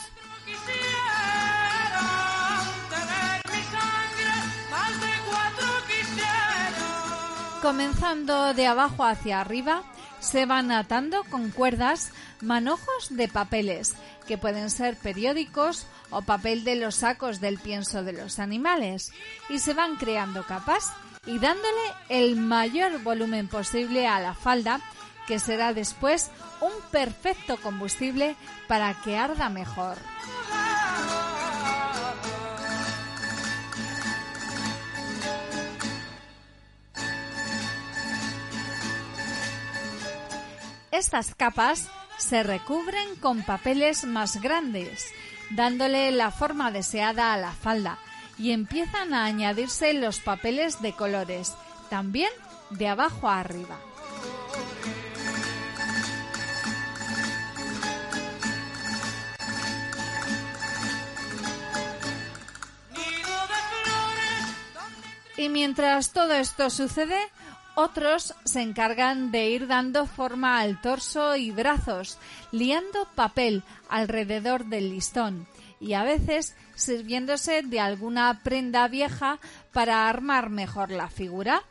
Comenzando 7.63 8.53
de 8.53 8.67
abajo 8.67 9.05
hacia 9.05 9.41
arriba, 9.41 9.81
se 10.23 10.45
van 10.45 10.71
atando 10.71 11.25
con 11.25 11.51
cuerdas 11.51 12.11
manojos 12.39 13.09
de 13.09 13.27
papeles, 13.27 13.93
que 14.25 14.37
pueden 14.37 14.69
ser 14.69 14.95
periódicos 14.95 15.85
o 16.11 16.21
papel 16.21 16.63
de 16.63 16.77
los 16.77 16.95
sacos 16.95 17.41
del 17.41 17.59
pienso 17.59 18.03
de 18.03 18.13
los 18.13 18.39
animales, 18.39 19.11
y 19.49 19.59
se 19.59 19.73
van 19.73 19.97
creando 19.97 20.43
capas 20.43 20.93
y 21.25 21.39
dándole 21.39 21.81
el 22.07 22.37
mayor 22.37 23.03
volumen 23.03 23.49
posible 23.49 24.07
a 24.07 24.21
la 24.21 24.33
falda, 24.33 24.79
que 25.27 25.39
será 25.39 25.73
después 25.73 26.31
un 26.61 26.71
perfecto 26.89 27.57
combustible 27.57 28.37
para 28.67 28.93
que 28.93 29.17
arda 29.17 29.49
mejor. 29.49 29.97
Estas 40.93 41.33
capas 41.33 41.89
se 42.19 42.43
recubren 42.43 43.15
con 43.15 43.41
papeles 43.41 44.03
más 44.03 44.39
grandes, 44.39 45.07
dándole 45.49 46.11
la 46.11 46.29
forma 46.29 46.69
deseada 46.69 47.33
a 47.33 47.37
la 47.37 47.51
falda, 47.51 47.97
y 48.37 48.51
empiezan 48.51 49.15
a 49.15 49.25
añadirse 49.25 49.95
los 49.95 50.19
papeles 50.19 50.83
de 50.83 50.93
colores, 50.93 51.55
también 51.89 52.29
de 52.69 52.89
abajo 52.89 53.27
a 53.27 53.39
arriba. 53.39 53.79
Y 65.37 65.49
mientras 65.49 66.11
todo 66.11 66.33
esto 66.33 66.69
sucede, 66.69 67.17
otros 67.75 68.35
se 68.43 68.61
encargan 68.61 69.31
de 69.31 69.49
ir 69.49 69.67
dando 69.67 70.05
forma 70.05 70.59
al 70.59 70.79
torso 70.81 71.35
y 71.35 71.51
brazos, 71.51 72.17
liando 72.51 73.07
papel 73.15 73.63
alrededor 73.89 74.65
del 74.65 74.89
listón 74.89 75.47
y 75.79 75.93
a 75.93 76.03
veces 76.03 76.55
sirviéndose 76.75 77.61
de 77.61 77.79
alguna 77.79 78.41
prenda 78.43 78.87
vieja 78.87 79.39
para 79.73 80.07
armar 80.07 80.49
mejor 80.49 80.91
la 80.91 81.09
figura. 81.09 81.61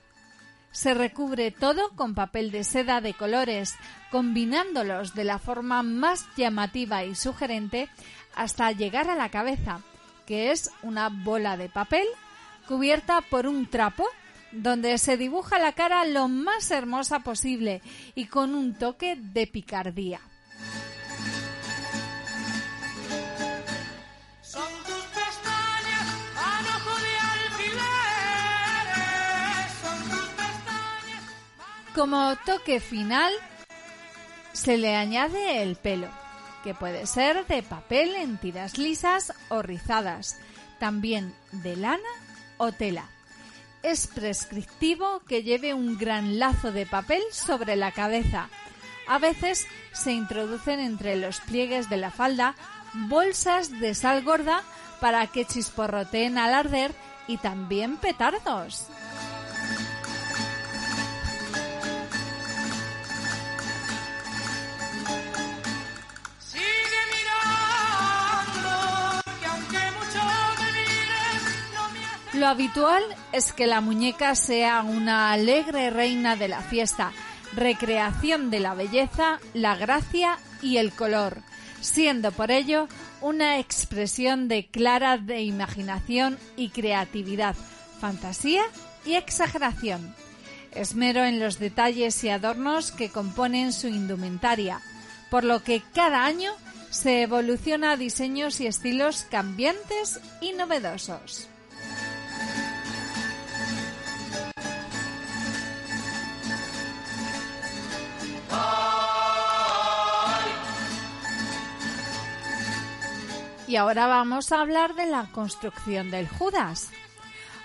Se 0.70 0.94
recubre 0.94 1.50
todo 1.50 1.90
con 1.96 2.14
papel 2.14 2.50
de 2.50 2.64
seda 2.64 3.00
de 3.00 3.14
colores, 3.14 3.74
combinándolos 4.10 5.14
de 5.14 5.24
la 5.24 5.38
forma 5.38 5.82
más 5.82 6.26
llamativa 6.36 7.04
y 7.04 7.14
sugerente 7.14 7.88
hasta 8.34 8.72
llegar 8.72 9.10
a 9.10 9.16
la 9.16 9.30
cabeza, 9.30 9.80
que 10.26 10.50
es 10.50 10.70
una 10.82 11.08
bola 11.08 11.56
de 11.56 11.68
papel 11.68 12.06
cubierta 12.66 13.20
por 13.20 13.46
un 13.46 13.66
trapo 13.66 14.06
donde 14.52 14.98
se 14.98 15.16
dibuja 15.16 15.58
la 15.58 15.72
cara 15.72 16.04
lo 16.04 16.28
más 16.28 16.70
hermosa 16.70 17.20
posible 17.20 17.82
y 18.14 18.26
con 18.26 18.54
un 18.54 18.74
toque 18.74 19.16
de 19.16 19.46
picardía. 19.46 20.20
Como 31.94 32.36
toque 32.46 32.80
final, 32.80 33.32
se 34.52 34.78
le 34.78 34.96
añade 34.96 35.62
el 35.62 35.76
pelo, 35.76 36.08
que 36.64 36.74
puede 36.74 37.06
ser 37.06 37.46
de 37.46 37.62
papel 37.62 38.14
en 38.16 38.38
tiras 38.38 38.78
lisas 38.78 39.34
o 39.50 39.60
rizadas, 39.60 40.38
también 40.78 41.34
de 41.52 41.76
lana 41.76 42.08
o 42.56 42.72
tela. 42.72 43.08
Es 43.82 44.06
prescriptivo 44.06 45.20
que 45.26 45.42
lleve 45.42 45.74
un 45.74 45.98
gran 45.98 46.38
lazo 46.38 46.70
de 46.70 46.86
papel 46.86 47.22
sobre 47.32 47.76
la 47.76 47.90
cabeza. 47.90 48.48
A 49.08 49.18
veces 49.18 49.66
se 49.92 50.12
introducen 50.12 50.78
entre 50.78 51.16
los 51.16 51.40
pliegues 51.40 51.90
de 51.90 51.96
la 51.96 52.10
falda 52.10 52.54
bolsas 52.94 53.70
de 53.80 53.94
sal 53.94 54.22
gorda 54.22 54.62
para 55.00 55.26
que 55.26 55.44
chisporroteen 55.44 56.38
al 56.38 56.54
arder 56.54 56.94
y 57.26 57.38
también 57.38 57.96
petardos. 57.96 58.86
Lo 72.42 72.48
habitual 72.48 73.04
es 73.30 73.52
que 73.52 73.68
la 73.68 73.80
muñeca 73.80 74.34
sea 74.34 74.82
una 74.82 75.30
alegre 75.30 75.90
reina 75.90 76.34
de 76.34 76.48
la 76.48 76.60
fiesta, 76.60 77.12
recreación 77.54 78.50
de 78.50 78.58
la 78.58 78.74
belleza, 78.74 79.38
la 79.54 79.76
gracia 79.76 80.40
y 80.60 80.78
el 80.78 80.90
color, 80.90 81.38
siendo 81.80 82.32
por 82.32 82.50
ello 82.50 82.88
una 83.20 83.60
expresión 83.60 84.48
de 84.48 84.66
clara 84.66 85.18
de 85.18 85.42
imaginación 85.42 86.36
y 86.56 86.70
creatividad, 86.70 87.54
fantasía 88.00 88.64
y 89.06 89.14
exageración. 89.14 90.12
Esmero 90.72 91.24
en 91.24 91.38
los 91.38 91.60
detalles 91.60 92.24
y 92.24 92.30
adornos 92.30 92.90
que 92.90 93.08
componen 93.08 93.72
su 93.72 93.86
indumentaria, 93.86 94.80
por 95.30 95.44
lo 95.44 95.62
que 95.62 95.80
cada 95.94 96.24
año 96.24 96.50
se 96.90 97.22
evoluciona 97.22 97.92
a 97.92 97.96
diseños 97.96 98.60
y 98.60 98.66
estilos 98.66 99.28
cambiantes 99.30 100.18
y 100.40 100.54
novedosos. 100.54 101.48
Y 113.72 113.76
ahora 113.76 114.06
vamos 114.06 114.52
a 114.52 114.60
hablar 114.60 114.94
de 114.96 115.06
la 115.06 115.28
construcción 115.32 116.10
del 116.10 116.28
Judas. 116.28 116.90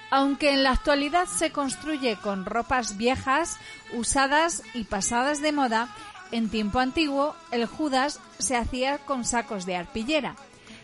Aunque 0.10 0.54
en 0.54 0.64
la 0.64 0.72
actualidad 0.72 1.26
se 1.26 1.52
construye 1.52 2.16
con 2.16 2.46
ropas 2.46 2.96
viejas, 2.96 3.58
usadas 3.92 4.64
y 4.74 4.86
pasadas 4.86 5.42
de 5.42 5.52
moda, 5.52 5.90
en 6.32 6.48
tiempo 6.48 6.80
antiguo 6.80 7.36
el 7.52 7.66
Judas 7.66 8.22
se 8.40 8.56
hacía 8.56 9.00
con 9.00 9.26
sacos 9.26 9.66
de 9.66 9.76
arpillera. 9.76 10.38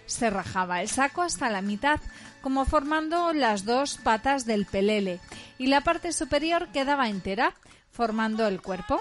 Se 0.08 0.30
rajaba 0.30 0.82
el 0.82 0.90
saco 0.90 1.22
hasta 1.22 1.50
la 1.50 1.62
mitad, 1.62 2.02
como 2.42 2.66
formando 2.66 3.32
las 3.32 3.64
dos 3.64 4.00
patas 4.04 4.46
del 4.46 4.66
pelele, 4.66 5.22
y 5.58 5.68
la 5.68 5.80
parte 5.80 6.12
superior 6.12 6.68
quedaba 6.74 7.08
entera, 7.08 7.54
formando 7.94 8.46
el 8.46 8.62
cuerpo. 8.62 9.00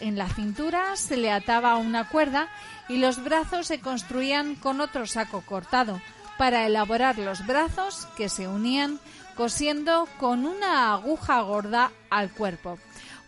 En 0.00 0.16
la 0.16 0.28
cintura 0.28 0.96
se 0.96 1.16
le 1.16 1.30
ataba 1.30 1.76
una 1.76 2.08
cuerda 2.08 2.48
y 2.88 2.96
los 2.96 3.22
brazos 3.22 3.66
se 3.66 3.80
construían 3.80 4.54
con 4.54 4.80
otro 4.80 5.06
saco 5.06 5.42
cortado 5.42 6.00
para 6.38 6.66
elaborar 6.66 7.18
los 7.18 7.46
brazos 7.46 8.08
que 8.16 8.30
se 8.30 8.48
unían 8.48 8.98
cosiendo 9.34 10.08
con 10.18 10.46
una 10.46 10.92
aguja 10.94 11.40
gorda 11.42 11.92
al 12.08 12.30
cuerpo. 12.30 12.78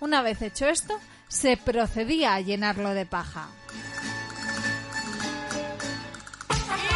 Una 0.00 0.22
vez 0.22 0.40
hecho 0.40 0.66
esto, 0.66 0.98
se 1.28 1.56
procedía 1.56 2.34
a 2.34 2.40
llenarlo 2.40 2.94
de 2.94 3.06
paja. 3.06 3.48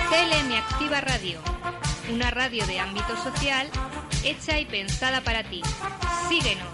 CLM 0.08 0.54
Activa 0.54 1.00
Radio, 1.00 1.40
una 2.12 2.30
radio 2.30 2.66
de 2.66 2.80
ámbito 2.80 3.16
social 3.22 3.68
hecha 4.24 4.58
y 4.58 4.66
pensada 4.66 5.20
para 5.20 5.44
ti. 5.44 5.62
Síguenos, 6.28 6.68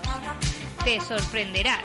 te 0.85 1.01
sorprenderás. 1.01 1.83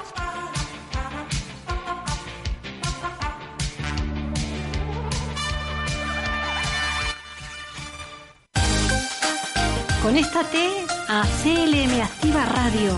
Conéctate 10.07 10.85
a 11.09 11.21
CLM 11.43 11.99
Activa 12.01 12.45
Radio, 12.45 12.97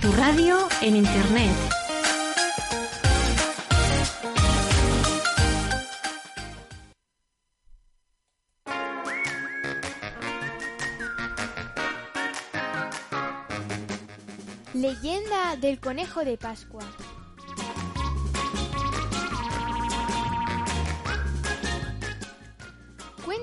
tu 0.00 0.12
radio 0.12 0.68
en 0.80 0.94
Internet. 0.94 1.50
Leyenda 14.74 15.56
del 15.60 15.80
conejo 15.80 16.24
de 16.24 16.36
Pascua. 16.36 16.84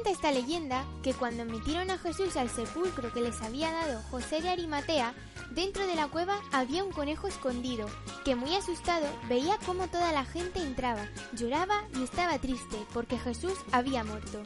Esta 0.10 0.32
leyenda 0.32 0.86
que 1.04 1.14
cuando 1.14 1.46
metieron 1.46 1.92
a 1.92 2.00
Jesús 2.00 2.36
al 2.36 2.50
sepulcro 2.50 3.14
que 3.14 3.22
les 3.22 3.44
había 3.44 3.72
dado 3.72 4.02
José 4.10 4.42
de 4.42 4.50
Arimatea, 4.50 5.14
dentro 5.52 5.86
de 5.86 5.94
la 5.94 6.08
cueva 6.08 6.40
había 6.52 6.84
un 6.84 6.92
conejo 6.92 7.28
escondido, 7.28 7.88
que 8.26 8.36
muy 8.36 8.56
asustado 8.56 9.06
veía 9.30 9.60
cómo 9.68 9.88
toda 9.88 10.12
la 10.12 10.26
gente 10.26 10.64
entraba, 10.64 11.08
lloraba 11.34 11.84
y 11.96 12.04
estaba 12.04 12.40
triste 12.40 12.78
porque 12.92 13.20
Jesús 13.20 13.54
había 13.72 14.04
muerto. 14.04 14.42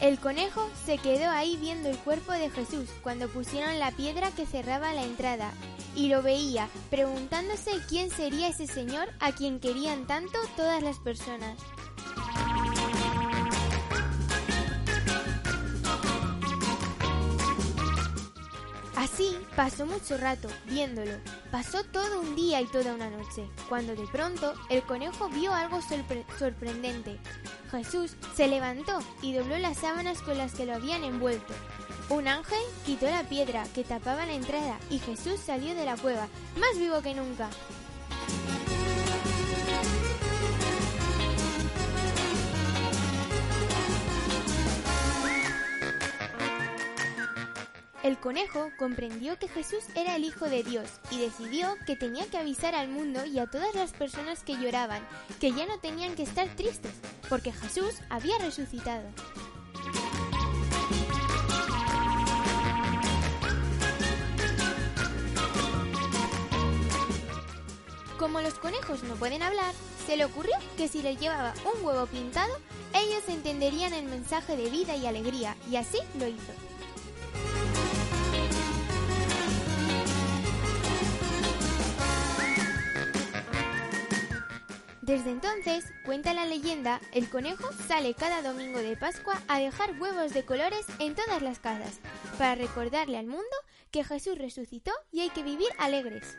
El 0.00 0.18
conejo 0.18 0.68
se 0.84 0.98
quedó 0.98 1.30
ahí 1.30 1.56
viendo 1.56 1.88
el 1.88 1.96
cuerpo 1.96 2.32
de 2.32 2.50
Jesús 2.50 2.90
cuando 3.02 3.28
pusieron 3.28 3.78
la 3.78 3.90
piedra 3.90 4.30
que 4.32 4.44
cerraba 4.44 4.92
la 4.92 5.02
entrada 5.02 5.50
y 5.96 6.08
lo 6.08 6.22
veía, 6.22 6.68
preguntándose 6.90 7.72
quién 7.88 8.10
sería 8.10 8.48
ese 8.48 8.66
señor 8.66 9.08
a 9.20 9.32
quien 9.32 9.60
querían 9.60 10.06
tanto 10.06 10.38
todas 10.56 10.82
las 10.82 10.98
personas. 10.98 11.58
Así 18.96 19.36
pasó 19.56 19.86
mucho 19.86 20.16
rato 20.16 20.48
viéndolo. 20.66 21.12
Pasó 21.50 21.84
todo 21.84 22.20
un 22.20 22.34
día 22.36 22.60
y 22.60 22.66
toda 22.66 22.94
una 22.94 23.10
noche, 23.10 23.48
cuando 23.68 23.94
de 23.94 24.06
pronto 24.06 24.54
el 24.70 24.82
conejo 24.82 25.28
vio 25.28 25.52
algo 25.52 25.80
sorpre- 25.80 26.24
sorprendente. 26.38 27.18
Jesús 27.70 28.16
se 28.34 28.46
levantó 28.48 29.00
y 29.20 29.34
dobló 29.34 29.58
las 29.58 29.78
sábanas 29.78 30.22
con 30.22 30.38
las 30.38 30.54
que 30.54 30.64
lo 30.64 30.74
habían 30.74 31.02
envuelto. 31.04 31.52
Un 32.10 32.28
ángel 32.28 32.60
quitó 32.84 33.06
la 33.06 33.24
piedra 33.24 33.64
que 33.74 33.82
tapaba 33.82 34.26
la 34.26 34.34
entrada 34.34 34.78
y 34.90 34.98
Jesús 34.98 35.40
salió 35.40 35.74
de 35.74 35.86
la 35.86 35.96
cueva, 35.96 36.28
más 36.58 36.78
vivo 36.78 37.00
que 37.00 37.14
nunca. 37.14 37.48
El 48.02 48.18
conejo 48.18 48.70
comprendió 48.78 49.38
que 49.38 49.48
Jesús 49.48 49.84
era 49.94 50.14
el 50.16 50.24
Hijo 50.24 50.44
de 50.50 50.62
Dios 50.62 50.86
y 51.10 51.20
decidió 51.20 51.74
que 51.86 51.96
tenía 51.96 52.26
que 52.26 52.36
avisar 52.36 52.74
al 52.74 52.88
mundo 52.88 53.24
y 53.24 53.38
a 53.38 53.46
todas 53.46 53.74
las 53.74 53.92
personas 53.92 54.44
que 54.44 54.58
lloraban 54.58 55.00
que 55.40 55.52
ya 55.52 55.64
no 55.64 55.78
tenían 55.78 56.14
que 56.14 56.24
estar 56.24 56.46
tristes, 56.54 56.92
porque 57.30 57.50
Jesús 57.50 57.94
había 58.10 58.36
resucitado. 58.40 59.04
Como 68.18 68.40
los 68.40 68.54
conejos 68.54 69.02
no 69.02 69.16
pueden 69.16 69.42
hablar, 69.42 69.74
se 70.06 70.16
le 70.16 70.24
ocurrió 70.24 70.54
que 70.76 70.86
si 70.86 71.02
les 71.02 71.18
llevaba 71.18 71.52
un 71.64 71.84
huevo 71.84 72.06
pintado, 72.06 72.54
ellos 72.94 73.28
entenderían 73.28 73.92
el 73.92 74.04
mensaje 74.06 74.56
de 74.56 74.70
vida 74.70 74.94
y 74.94 75.06
alegría, 75.06 75.56
y 75.68 75.76
así 75.76 75.98
lo 76.18 76.28
hizo. 76.28 76.52
Desde 85.02 85.30
entonces, 85.30 85.84
cuenta 86.06 86.32
la 86.32 86.46
leyenda, 86.46 87.00
el 87.12 87.28
conejo 87.28 87.68
sale 87.88 88.14
cada 88.14 88.42
domingo 88.42 88.78
de 88.78 88.96
Pascua 88.96 89.38
a 89.48 89.58
dejar 89.58 90.00
huevos 90.00 90.32
de 90.32 90.44
colores 90.44 90.86
en 90.98 91.14
todas 91.14 91.42
las 91.42 91.58
casas, 91.58 91.98
para 92.38 92.54
recordarle 92.54 93.18
al 93.18 93.26
mundo 93.26 93.44
que 93.90 94.02
Jesús 94.02 94.38
resucitó 94.38 94.92
y 95.12 95.20
hay 95.20 95.30
que 95.30 95.42
vivir 95.42 95.68
alegres. 95.78 96.38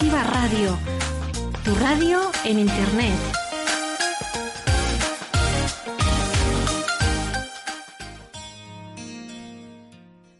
Activa 0.00 0.24
Radio, 0.24 0.78
tu 1.62 1.74
radio 1.74 2.20
en 2.46 2.58
Internet. 2.60 3.18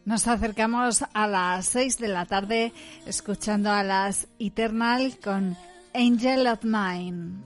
Nos 0.07 0.27
acercamos 0.27 1.05
a 1.13 1.27
las 1.27 1.67
6 1.67 1.99
de 1.99 2.09
la 2.09 2.25
tarde 2.25 2.73
escuchando 3.05 3.71
a 3.71 3.83
las 3.83 4.29
Eternal 4.39 5.19
con 5.23 5.59
Angel 5.93 6.47
of 6.47 6.65
Mine. 6.65 7.43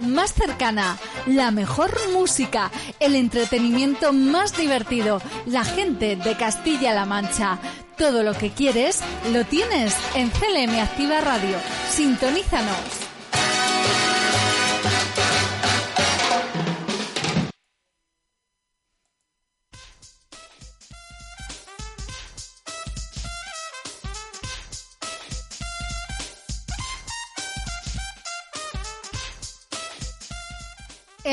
Más 0.00 0.34
cercana, 0.34 0.98
la 1.26 1.52
mejor 1.52 1.92
música, 2.12 2.72
el 2.98 3.14
entretenimiento 3.14 4.12
más 4.12 4.56
divertido, 4.56 5.22
la 5.46 5.64
gente 5.64 6.16
de 6.16 6.36
Castilla-La 6.36 7.04
Mancha. 7.04 7.60
Todo 7.96 8.24
lo 8.24 8.34
que 8.34 8.50
quieres 8.50 9.02
lo 9.32 9.44
tienes 9.44 9.94
en 10.16 10.30
CLM 10.30 10.80
Activa 10.80 11.20
Radio. 11.20 11.56
Sintonízanos. 11.88 13.05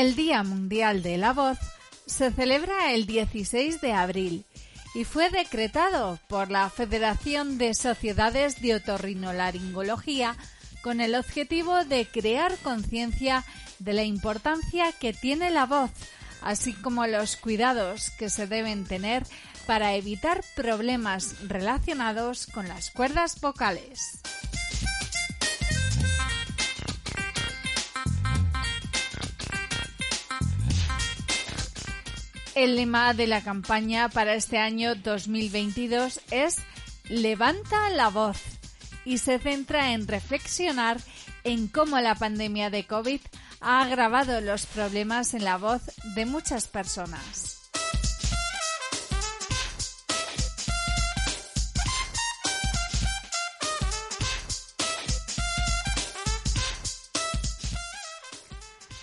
El 0.04 0.16
Día 0.18 0.44
Mundial 0.44 1.02
de 1.02 1.18
la 1.18 1.32
Voz 1.32 1.58
se 2.06 2.30
celebra 2.30 2.92
el 2.92 3.06
16 3.06 3.80
de 3.80 3.94
abril 3.94 4.44
y 4.94 5.06
fue 5.06 5.30
decretado 5.30 6.20
por 6.28 6.52
la 6.52 6.70
Federación 6.70 7.58
de 7.58 7.74
Sociedades 7.74 8.62
de 8.62 8.76
Otorrinolaringología 8.76 10.36
con 10.82 11.00
el 11.00 11.16
objetivo 11.16 11.86
de 11.86 12.06
crear 12.06 12.58
conciencia 12.58 13.46
de 13.80 13.94
la 13.94 14.04
importancia 14.04 14.92
que 14.92 15.14
tiene 15.14 15.52
la 15.52 15.66
voz, 15.66 15.92
así 16.42 16.74
como 16.74 17.08
los 17.08 17.38
cuidados 17.38 18.10
que 18.10 18.30
se 18.30 18.46
deben 18.46 18.84
tener 18.84 19.24
para 19.68 19.96
evitar 19.96 20.44
problemas 20.58 21.48
relacionados 21.48 22.48
con 22.48 22.68
las 22.68 22.92
cuerdas 22.92 23.40
vocales. 23.40 24.20
El 32.56 32.76
lema 32.76 33.16
de 33.16 33.26
la 33.26 33.42
campaña 33.42 34.10
para 34.10 34.36
este 34.36 34.60
año 34.60 34.94
2022 34.94 36.22
es 36.30 36.58
Levanta 37.10 37.90
la 37.90 38.10
voz 38.10 38.38
y 39.06 39.18
se 39.18 39.40
centra 39.40 39.94
en 39.94 40.08
reflexionar 40.08 40.98
en 41.44 41.68
cómo 41.68 42.00
la 42.00 42.14
pandemia 42.14 42.70
de 42.70 42.86
COVID 42.86 43.22
ha 43.60 43.82
agravado 43.82 44.40
los 44.40 44.68
problemas 44.68 45.34
en 45.34 45.44
la 45.46 45.58
voz 45.58 45.82
de 46.16 46.28
muchas 46.28 46.68
personas. 46.68 47.53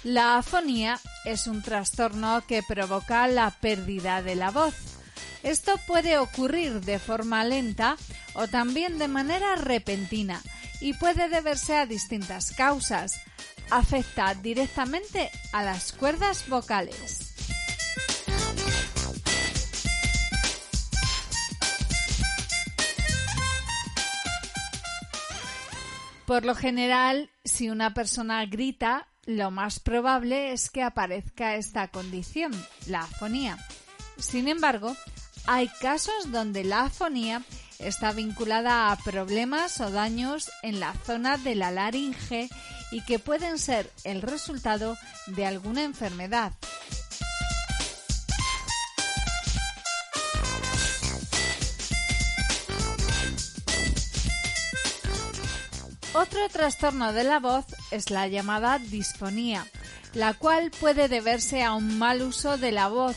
La 0.03 0.39
afonía 0.39 0.99
es 1.27 1.47
un 1.47 1.61
trastorno 1.61 2.43
que 2.47 2.63
provoca 2.63 3.27
la 3.27 3.51
pérdida 3.51 4.23
de 4.23 4.35
la 4.35 4.51
voz. 4.51 4.75
Esto 5.43 5.79
puede 5.87 6.17
ocurrir 6.17 6.81
de 6.81 6.99
forma 6.99 7.45
lenta 7.45 7.99
o 8.33 8.49
también 8.49 8.99
de 8.99 9.09
manera 9.09 9.57
repentina 9.57 10.41
y 10.81 10.95
puede 10.95 11.29
deberse 11.29 11.77
a 11.77 11.85
distintas 11.85 12.53
causas. 12.53 13.21
Afecta 13.71 14.33
directamente 14.35 15.31
a 15.53 15.63
las 15.63 15.93
cuerdas 15.93 16.49
vocales. 16.49 17.35
Por 26.25 26.47
lo 26.47 26.55
general, 26.55 27.31
si 27.45 27.69
una 27.69 27.93
persona 27.93 28.47
grita, 28.47 29.09
lo 29.37 29.51
más 29.51 29.81
probable 29.81 30.53
es 30.53 30.71
que 30.71 30.83
aparezca 30.83 31.55
esta 31.57 31.89
condición, 31.89 32.53
la 32.87 33.01
afonía. 33.01 33.59
Sin 34.19 34.49
embargo, 34.49 34.97
hay 35.47 35.69
casos 35.81 36.31
donde 36.31 36.65
la 36.65 36.83
afonía 36.83 37.43
está 37.79 38.13
vinculada 38.13 38.93
a 38.93 38.97
problemas 38.97 39.81
o 39.81 39.91
daños 39.91 40.51
en 40.63 40.81
la 40.81 40.93
zona 40.93 41.39
de 41.39 41.55
la 41.55 41.71
laringe 41.71 42.49
y 42.91 43.03
que 43.03 43.19
pueden 43.19 43.59
ser 43.59 43.91
el 44.05 44.23
resultado 44.23 44.97
de 45.27 45.47
alguna 45.47 45.85
enfermedad. 45.85 46.53
Otro 56.41 56.61
trastorno 56.61 57.13
de 57.13 57.23
la 57.23 57.39
voz 57.39 57.67
es 57.91 58.09
la 58.09 58.27
llamada 58.27 58.79
disfonía, 58.79 59.67
la 60.15 60.33
cual 60.33 60.71
puede 60.71 61.07
deberse 61.07 61.63
a 61.63 61.75
un 61.75 61.99
mal 61.99 62.23
uso 62.23 62.57
de 62.57 62.73
la 62.73 62.89
voz 62.89 63.15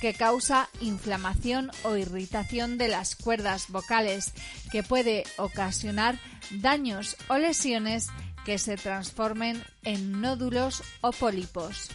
que 0.00 0.14
causa 0.14 0.68
inflamación 0.80 1.72
o 1.82 1.96
irritación 1.96 2.78
de 2.78 2.86
las 2.86 3.16
cuerdas 3.16 3.66
vocales, 3.70 4.32
que 4.70 4.84
puede 4.84 5.24
ocasionar 5.36 6.20
daños 6.52 7.16
o 7.26 7.38
lesiones 7.38 8.06
que 8.44 8.56
se 8.56 8.76
transformen 8.76 9.60
en 9.82 10.20
nódulos 10.20 10.84
o 11.00 11.10
pólipos. 11.10 11.88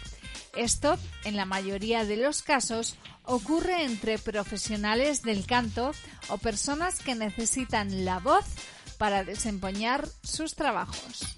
Esto, 0.57 0.97
en 1.23 1.37
la 1.37 1.45
mayoría 1.45 2.03
de 2.03 2.17
los 2.17 2.41
casos, 2.41 2.97
ocurre 3.23 3.85
entre 3.85 4.17
profesionales 4.17 5.21
del 5.21 5.45
canto 5.45 5.93
o 6.27 6.37
personas 6.37 6.99
que 6.99 7.15
necesitan 7.15 8.03
la 8.03 8.19
voz 8.19 8.43
para 8.97 9.23
desempeñar 9.23 10.07
sus 10.23 10.55
trabajos. 10.55 11.35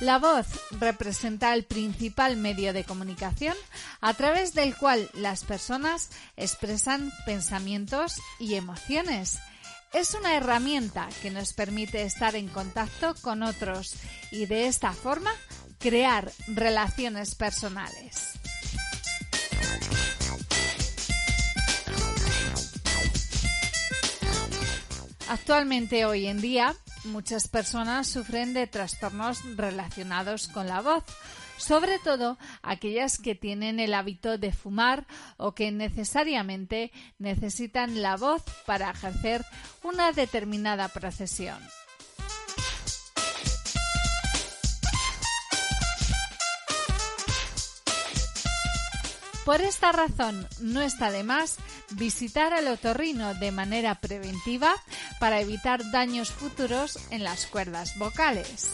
La 0.00 0.20
voz 0.20 0.46
representa 0.78 1.52
el 1.54 1.64
principal 1.64 2.36
medio 2.36 2.72
de 2.72 2.84
comunicación 2.84 3.56
a 4.00 4.14
través 4.14 4.54
del 4.54 4.76
cual 4.76 5.10
las 5.12 5.42
personas 5.42 6.10
expresan 6.36 7.12
pensamientos 7.26 8.20
y 8.38 8.54
emociones. 8.54 9.40
Es 9.92 10.14
una 10.14 10.36
herramienta 10.36 11.08
que 11.20 11.32
nos 11.32 11.52
permite 11.52 12.02
estar 12.02 12.36
en 12.36 12.46
contacto 12.46 13.16
con 13.22 13.42
otros 13.42 13.94
y 14.30 14.46
de 14.46 14.68
esta 14.68 14.92
forma 14.92 15.32
crear 15.78 16.30
relaciones 16.48 17.34
personales. 17.34 18.38
Actualmente, 25.28 26.06
hoy 26.06 26.26
en 26.26 26.40
día, 26.40 26.74
muchas 27.04 27.48
personas 27.48 28.08
sufren 28.08 28.54
de 28.54 28.66
trastornos 28.66 29.40
relacionados 29.56 30.48
con 30.48 30.66
la 30.66 30.80
voz, 30.80 31.04
sobre 31.58 31.98
todo 31.98 32.38
aquellas 32.62 33.18
que 33.18 33.34
tienen 33.34 33.78
el 33.78 33.92
hábito 33.92 34.38
de 34.38 34.52
fumar 34.52 35.06
o 35.36 35.54
que 35.54 35.70
necesariamente 35.70 36.92
necesitan 37.18 38.00
la 38.00 38.16
voz 38.16 38.42
para 38.64 38.90
ejercer 38.90 39.44
una 39.82 40.12
determinada 40.12 40.88
procesión. 40.88 41.58
Por 49.48 49.62
esta 49.62 49.92
razón, 49.92 50.46
no 50.60 50.82
está 50.82 51.10
de 51.10 51.24
más 51.24 51.56
visitar 51.92 52.52
al 52.52 52.68
otorrino 52.68 53.32
de 53.32 53.50
manera 53.50 53.94
preventiva 53.94 54.74
para 55.20 55.40
evitar 55.40 55.90
daños 55.90 56.30
futuros 56.30 56.98
en 57.10 57.24
las 57.24 57.46
cuerdas 57.46 57.96
vocales. 57.96 58.68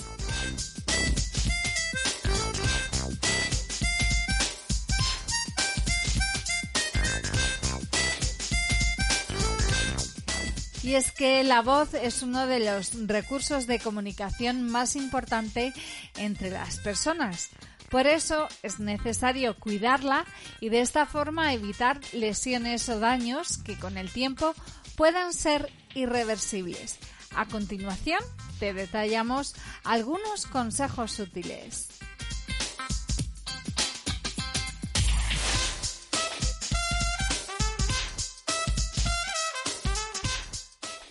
Y 10.82 10.96
es 10.96 11.12
que 11.12 11.44
la 11.44 11.62
voz 11.62 11.94
es 11.94 12.22
uno 12.22 12.48
de 12.48 12.58
los 12.58 13.06
recursos 13.06 13.68
de 13.68 13.78
comunicación 13.78 14.68
más 14.68 14.96
importante 14.96 15.72
entre 16.16 16.50
las 16.50 16.78
personas. 16.80 17.50
Por 17.94 18.08
eso 18.08 18.48
es 18.64 18.80
necesario 18.80 19.56
cuidarla 19.56 20.24
y 20.58 20.68
de 20.68 20.80
esta 20.80 21.06
forma 21.06 21.54
evitar 21.54 22.00
lesiones 22.12 22.88
o 22.88 22.98
daños 22.98 23.58
que 23.58 23.78
con 23.78 23.98
el 23.98 24.10
tiempo 24.10 24.52
puedan 24.96 25.32
ser 25.32 25.70
irreversibles. 25.94 26.98
A 27.36 27.46
continuación, 27.46 28.18
te 28.58 28.74
detallamos 28.74 29.54
algunos 29.84 30.46
consejos 30.46 31.20
útiles. 31.20 31.86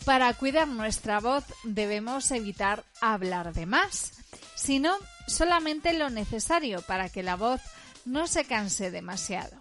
Para 0.04 0.34
cuidar 0.34 0.68
nuestra 0.68 1.22
voz 1.22 1.46
debemos 1.64 2.30
evitar 2.32 2.84
hablar 3.00 3.54
de 3.54 3.68
más, 3.68 4.12
sino 4.56 4.98
solamente 5.28 5.94
lo 5.94 6.10
necesario 6.10 6.82
para 6.82 7.10
que 7.10 7.24
la 7.24 7.36
voz 7.36 7.62
no 8.06 8.28
se 8.28 8.46
canse 8.46 8.92
demasiado. 8.92 9.56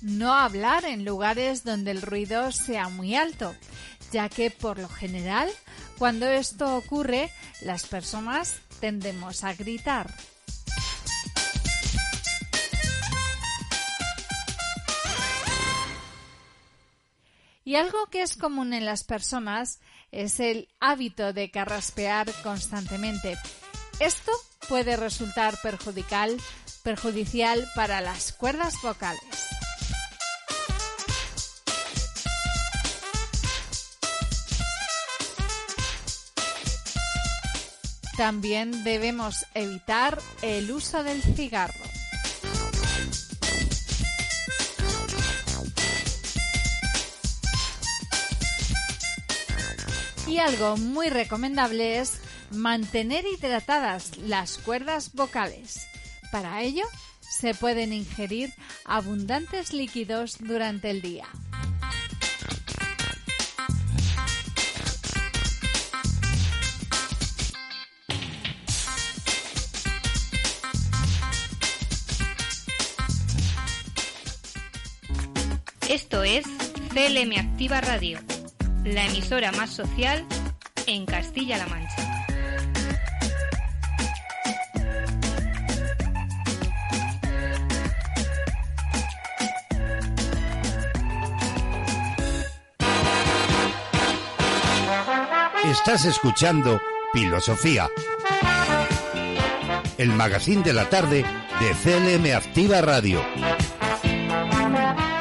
No 0.00 0.34
hablar 0.34 0.84
en 0.84 1.04
lugares 1.04 1.62
donde 1.62 1.92
el 1.92 2.02
ruido 2.02 2.50
sea 2.50 2.88
muy 2.88 3.14
alto, 3.14 3.54
ya 4.10 4.28
que 4.28 4.50
por 4.50 4.78
lo 4.78 4.88
general, 4.88 5.48
cuando 5.96 6.26
esto 6.26 6.76
ocurre, 6.76 7.30
las 7.60 7.86
personas 7.86 8.56
tendemos 8.80 9.44
a 9.44 9.54
gritar. 9.54 10.12
Y 17.72 17.76
algo 17.76 18.04
que 18.10 18.20
es 18.20 18.36
común 18.36 18.74
en 18.74 18.84
las 18.84 19.02
personas 19.02 19.80
es 20.10 20.40
el 20.40 20.68
hábito 20.78 21.32
de 21.32 21.50
carraspear 21.50 22.30
constantemente. 22.42 23.38
Esto 23.98 24.30
puede 24.68 24.94
resultar 24.98 25.54
perjudicial, 25.62 26.36
perjudicial 26.82 27.66
para 27.74 28.02
las 28.02 28.34
cuerdas 28.34 28.74
vocales. 28.82 29.48
También 38.18 38.84
debemos 38.84 39.46
evitar 39.54 40.18
el 40.42 40.70
uso 40.72 41.02
del 41.02 41.22
cigarro. 41.22 41.91
Y 50.32 50.38
algo 50.38 50.78
muy 50.78 51.10
recomendable 51.10 51.98
es 51.98 52.18
mantener 52.52 53.22
hidratadas 53.26 54.16
las 54.16 54.56
cuerdas 54.56 55.12
vocales. 55.12 55.86
Para 56.30 56.62
ello, 56.62 56.84
se 57.20 57.52
pueden 57.52 57.92
ingerir 57.92 58.50
abundantes 58.86 59.74
líquidos 59.74 60.38
durante 60.40 60.88
el 60.88 61.02
día. 61.02 61.26
Esto 75.90 76.22
es 76.22 76.46
CLM 76.94 77.38
Activa 77.38 77.82
Radio, 77.82 78.18
la 78.84 79.06
emisora 79.06 79.52
más 79.52 79.70
social 79.70 80.24
en 80.86 81.06
Castilla-La 81.06 81.66
Mancha. 81.66 82.08
Estás 95.64 96.04
escuchando 96.04 96.80
Filosofía, 97.12 97.88
el 99.96 100.10
magazine 100.10 100.62
de 100.62 100.72
la 100.72 100.88
tarde 100.88 101.24
de 101.60 101.70
CLM 102.18 102.36
Activa 102.36 102.80
Radio, 102.80 103.22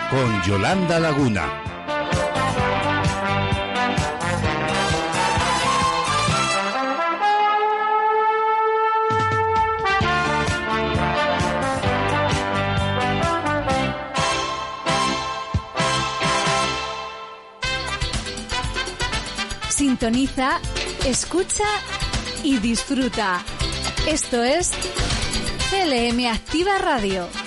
con 0.09 0.43
Yolanda 0.43 0.99
Laguna. 0.99 1.70
Sintoniza, 19.81 20.59
escucha 21.07 21.63
y 22.43 22.59
disfruta. 22.59 23.43
Esto 24.07 24.43
es 24.43 24.69
CLM 25.71 26.27
Activa 26.27 26.77
Radio. 26.77 27.40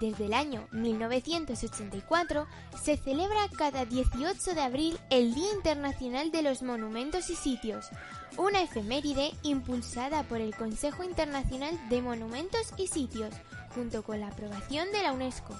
Desde 0.00 0.26
el 0.26 0.34
año 0.34 0.66
1984, 0.72 2.46
se 2.82 2.96
celebra 2.96 3.48
cada 3.56 3.84
18 3.84 4.54
de 4.54 4.60
abril 4.60 4.98
el 5.10 5.34
Día 5.34 5.52
Internacional 5.52 6.30
de 6.32 6.42
los 6.42 6.62
Monumentos 6.62 7.30
y 7.30 7.36
Sitios, 7.36 7.88
una 8.36 8.62
efeméride 8.62 9.32
impulsada 9.42 10.24
por 10.24 10.40
el 10.40 10.54
Consejo 10.54 11.04
Internacional 11.04 11.78
de 11.88 12.02
Monumentos 12.02 12.72
y 12.76 12.88
Sitios, 12.88 13.34
junto 13.74 14.02
con 14.02 14.20
la 14.20 14.28
aprobación 14.28 14.90
de 14.92 15.02
la 15.02 15.12
UNESCO. 15.12 15.54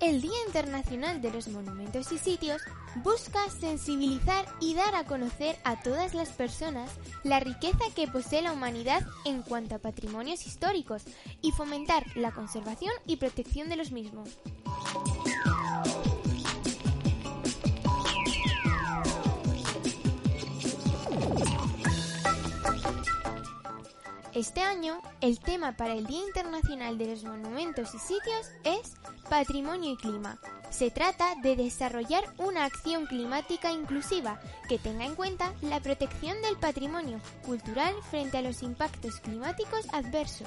El 0.00 0.20
Día 0.20 0.36
Internacional 0.46 1.20
de 1.20 1.32
los 1.32 1.48
Monumentos 1.48 2.12
y 2.12 2.18
Sitios 2.18 2.62
busca 3.02 3.50
sensibilizar 3.50 4.46
y 4.60 4.74
dar 4.74 4.94
a 4.94 5.04
conocer 5.04 5.56
a 5.64 5.82
todas 5.82 6.14
las 6.14 6.28
personas 6.28 6.90
la 7.24 7.40
riqueza 7.40 7.84
que 7.96 8.06
posee 8.06 8.42
la 8.42 8.52
humanidad 8.52 9.04
en 9.24 9.42
cuanto 9.42 9.74
a 9.74 9.80
patrimonios 9.80 10.46
históricos 10.46 11.02
y 11.42 11.50
fomentar 11.50 12.04
la 12.16 12.30
conservación 12.30 12.92
y 13.06 13.16
protección 13.16 13.68
de 13.68 13.76
los 13.76 13.90
mismos. 13.90 14.38
Este 24.38 24.60
año, 24.60 25.02
el 25.20 25.40
tema 25.40 25.72
para 25.72 25.94
el 25.94 26.06
Día 26.06 26.20
Internacional 26.24 26.96
de 26.96 27.08
los 27.08 27.24
Monumentos 27.24 27.92
y 27.92 27.98
Sitios 27.98 28.46
es 28.62 28.94
Patrimonio 29.28 29.90
y 29.90 29.96
Clima. 29.96 30.38
Se 30.70 30.92
trata 30.92 31.34
de 31.42 31.56
desarrollar 31.56 32.22
una 32.38 32.64
acción 32.64 33.06
climática 33.06 33.72
inclusiva 33.72 34.38
que 34.68 34.78
tenga 34.78 35.04
en 35.06 35.16
cuenta 35.16 35.52
la 35.60 35.80
protección 35.80 36.40
del 36.40 36.56
patrimonio 36.56 37.20
cultural 37.44 37.92
frente 38.10 38.38
a 38.38 38.42
los 38.42 38.62
impactos 38.62 39.18
climáticos 39.18 39.88
adversos. 39.92 40.46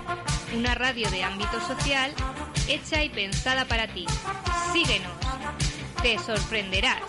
una 0.53 0.75
radio 0.75 1.09
de 1.09 1.23
ámbito 1.23 1.59
social 1.67 2.13
hecha 2.67 3.03
y 3.03 3.09
pensada 3.09 3.65
para 3.65 3.87
ti. 3.87 4.05
Síguenos, 4.73 5.11
te 6.01 6.17
sorprenderás. 6.19 7.01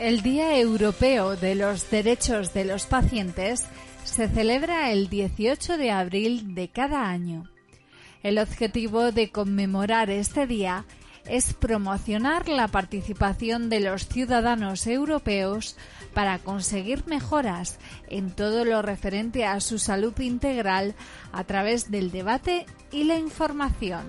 El 0.00 0.22
Día 0.22 0.58
Europeo 0.58 1.36
de 1.36 1.54
los 1.54 1.90
Derechos 1.90 2.54
de 2.54 2.64
los 2.64 2.86
Pacientes 2.86 3.66
se 4.20 4.28
celebra 4.28 4.90
el 4.90 5.08
18 5.08 5.78
de 5.78 5.90
abril 5.90 6.54
de 6.54 6.68
cada 6.68 7.08
año. 7.08 7.48
El 8.22 8.38
objetivo 8.38 9.12
de 9.12 9.30
conmemorar 9.30 10.10
este 10.10 10.46
día 10.46 10.84
es 11.24 11.54
promocionar 11.54 12.46
la 12.46 12.68
participación 12.68 13.70
de 13.70 13.80
los 13.80 14.06
ciudadanos 14.06 14.86
europeos 14.86 15.74
para 16.12 16.38
conseguir 16.38 17.06
mejoras 17.06 17.78
en 18.10 18.30
todo 18.30 18.66
lo 18.66 18.82
referente 18.82 19.46
a 19.46 19.58
su 19.60 19.78
salud 19.78 20.12
integral 20.20 20.94
a 21.32 21.44
través 21.44 21.90
del 21.90 22.10
debate 22.10 22.66
y 22.92 23.04
la 23.04 23.16
información. 23.16 24.04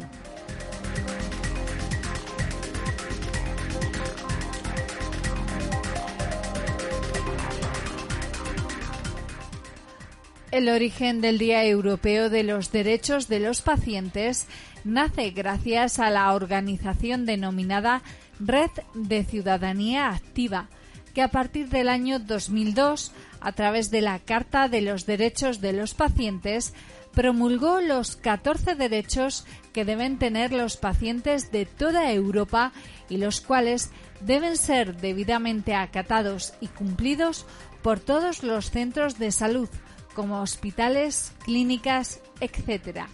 El 10.52 10.68
origen 10.68 11.22
del 11.22 11.38
Día 11.38 11.64
Europeo 11.64 12.30
de 12.30 12.44
los 12.44 12.74
Derechos 12.74 13.30
de 13.30 13.40
los 13.40 13.62
Pacientes 13.62 14.48
nace 14.84 15.30
gracias 15.32 15.98
a 15.98 16.10
la 16.10 16.34
organización 16.34 17.26
denominada 17.26 18.02
Red 18.38 18.72
de 18.94 19.24
Ciudadanía 19.24 20.10
Activa, 20.10 20.68
que 21.14 21.22
a 21.22 21.30
partir 21.30 21.70
del 21.70 21.88
año 21.88 22.20
2002, 22.20 23.14
a 23.40 23.54
través 23.54 23.92
de 23.92 24.02
la 24.02 24.20
Carta 24.20 24.68
de 24.68 24.82
los 24.82 25.06
Derechos 25.06 25.62
de 25.62 25.72
los 25.72 25.94
Pacientes, 25.94 26.74
promulgó 27.14 27.80
los 27.80 28.18
14 28.18 28.76
derechos 28.76 29.46
que 29.72 29.86
deben 29.86 30.20
tener 30.20 30.52
los 30.52 30.76
pacientes 30.76 31.54
de 31.54 31.66
toda 31.66 32.12
Europa 32.12 32.74
y 33.08 33.18
los 33.18 33.40
cuales 33.40 33.90
deben 34.20 34.58
ser 34.58 34.98
debidamente 34.98 35.76
acatados 35.76 36.54
y 36.60 36.68
cumplidos 36.68 37.46
por 37.82 38.02
todos 38.02 38.44
los 38.44 38.70
centros 38.70 39.18
de 39.18 39.32
salud, 39.32 39.70
como 40.14 40.42
hospitales, 40.42 41.32
clínicas, 41.44 42.22
etc. 42.40 43.06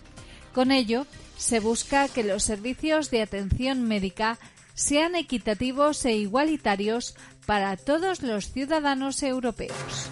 Con 0.53 0.71
ello, 0.71 1.05
se 1.37 1.59
busca 1.59 2.07
que 2.07 2.23
los 2.23 2.43
servicios 2.43 3.11
de 3.11 3.21
atención 3.21 3.83
médica 3.83 4.39
sean 4.73 5.15
equitativos 5.15 6.03
e 6.05 6.13
igualitarios 6.13 7.15
para 7.45 7.77
todos 7.77 8.21
los 8.21 8.51
ciudadanos 8.51 9.23
europeos. 9.23 10.09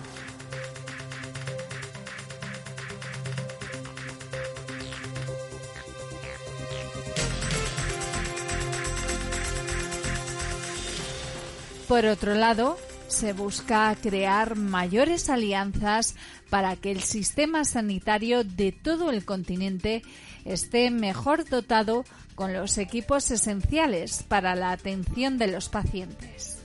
Por 11.88 12.06
otro 12.08 12.34
lado, 12.34 12.80
se 13.08 13.34
busca 13.34 13.96
crear 14.02 14.56
mayores 14.56 15.30
alianzas 15.30 16.16
para 16.56 16.78
que 16.78 16.90
el 16.90 17.02
sistema 17.02 17.66
sanitario 17.66 18.46
de 18.46 18.72
todo 18.72 19.12
el 19.12 19.26
continente 19.26 20.04
esté 20.46 20.90
mejor 20.90 21.44
dotado 21.44 22.06
con 22.34 22.54
los 22.54 22.78
equipos 22.78 23.30
esenciales 23.30 24.24
para 24.24 24.56
la 24.56 24.72
atención 24.72 25.38
de 25.38 25.48
los 25.48 25.68
pacientes. 25.68 26.64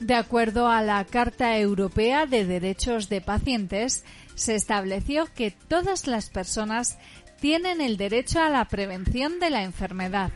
De 0.00 0.14
acuerdo 0.16 0.66
a 0.66 0.82
la 0.82 1.04
Carta 1.04 1.56
Europea 1.58 2.26
de 2.26 2.44
Derechos 2.44 3.08
de 3.08 3.20
Pacientes, 3.20 4.04
se 4.34 4.56
estableció 4.56 5.28
que 5.32 5.52
todas 5.52 6.08
las 6.08 6.28
personas 6.28 6.98
tienen 7.40 7.80
el 7.80 7.96
derecho 7.96 8.42
a 8.42 8.50
la 8.50 8.64
prevención 8.64 9.38
de 9.38 9.50
la 9.50 9.62
enfermedad, 9.62 10.32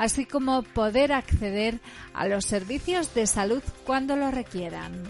así 0.00 0.24
como 0.24 0.62
poder 0.62 1.12
acceder 1.12 1.78
a 2.14 2.26
los 2.26 2.46
servicios 2.46 3.12
de 3.12 3.26
salud 3.26 3.62
cuando 3.84 4.16
lo 4.16 4.30
requieran. 4.30 5.02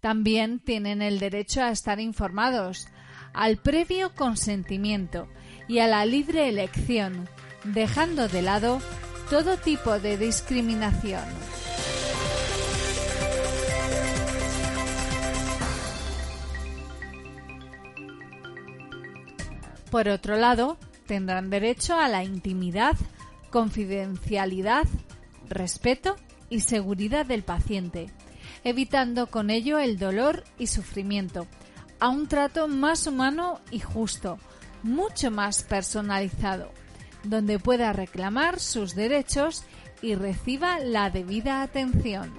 También 0.00 0.58
tienen 0.60 1.00
el 1.00 1.18
derecho 1.18 1.62
a 1.62 1.70
estar 1.70 1.98
informados, 1.98 2.88
al 3.32 3.56
previo 3.56 4.14
consentimiento 4.14 5.28
y 5.66 5.78
a 5.78 5.86
la 5.86 6.04
libre 6.04 6.50
elección, 6.50 7.26
dejando 7.64 8.28
de 8.28 8.42
lado 8.42 8.82
todo 9.30 9.56
tipo 9.56 9.98
de 9.98 10.18
discriminación. 10.18 11.24
Por 19.90 20.08
otro 20.08 20.36
lado, 20.36 20.78
tendrán 21.06 21.50
derecho 21.50 21.98
a 21.98 22.08
la 22.08 22.22
intimidad, 22.22 22.96
confidencialidad, 23.50 24.86
respeto 25.48 26.16
y 26.48 26.60
seguridad 26.60 27.26
del 27.26 27.42
paciente, 27.42 28.08
evitando 28.62 29.26
con 29.26 29.50
ello 29.50 29.78
el 29.78 29.98
dolor 29.98 30.44
y 30.58 30.68
sufrimiento, 30.68 31.46
a 31.98 32.08
un 32.08 32.28
trato 32.28 32.68
más 32.68 33.06
humano 33.06 33.60
y 33.70 33.80
justo, 33.80 34.38
mucho 34.82 35.30
más 35.30 35.64
personalizado, 35.64 36.70
donde 37.24 37.58
pueda 37.58 37.92
reclamar 37.92 38.60
sus 38.60 38.94
derechos 38.94 39.64
y 40.00 40.14
reciba 40.14 40.78
la 40.78 41.10
debida 41.10 41.62
atención. 41.62 42.32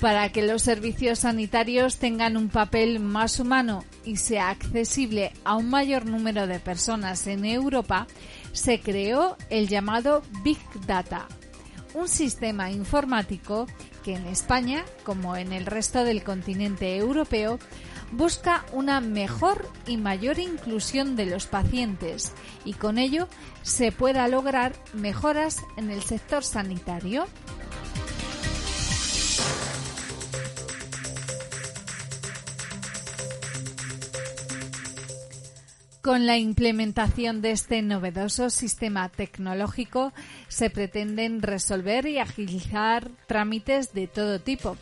Para 0.00 0.30
que 0.30 0.42
los 0.42 0.62
servicios 0.62 1.20
sanitarios 1.20 1.96
tengan 1.98 2.36
un 2.36 2.50
papel 2.50 3.00
más 3.00 3.40
humano 3.40 3.84
y 4.04 4.16
sea 4.16 4.50
accesible 4.50 5.32
a 5.44 5.56
un 5.56 5.68
mayor 5.68 6.06
número 6.06 6.46
de 6.46 6.60
personas 6.60 7.26
en 7.26 7.44
Europa, 7.44 8.06
se 8.52 8.80
creó 8.80 9.36
el 9.50 9.66
llamado 9.66 10.22
Big 10.44 10.58
Data, 10.86 11.26
un 11.94 12.08
sistema 12.08 12.70
informático 12.70 13.66
que 14.04 14.14
en 14.14 14.26
España, 14.26 14.84
como 15.02 15.36
en 15.36 15.52
el 15.52 15.66
resto 15.66 16.04
del 16.04 16.22
continente 16.22 16.96
europeo, 16.96 17.58
busca 18.12 18.64
una 18.72 19.00
mejor 19.00 19.68
y 19.86 19.96
mayor 19.96 20.38
inclusión 20.38 21.16
de 21.16 21.26
los 21.26 21.46
pacientes 21.46 22.32
y 22.64 22.74
con 22.74 22.98
ello 22.98 23.28
se 23.62 23.92
pueda 23.92 24.28
lograr 24.28 24.74
mejoras 24.94 25.58
en 25.76 25.90
el 25.90 26.02
sector 26.02 26.44
sanitario. 26.44 27.26
Con 36.02 36.26
la 36.26 36.38
implementación 36.38 37.42
de 37.42 37.50
este 37.50 37.82
novedoso 37.82 38.50
sistema 38.50 39.08
tecnológico 39.08 40.12
se 40.46 40.70
pretenden 40.70 41.42
resolver 41.42 42.06
y 42.06 42.18
agilizar 42.18 43.10
trámites 43.26 43.92
de 43.92 44.06
todo 44.06 44.40
tipo, 44.40 44.76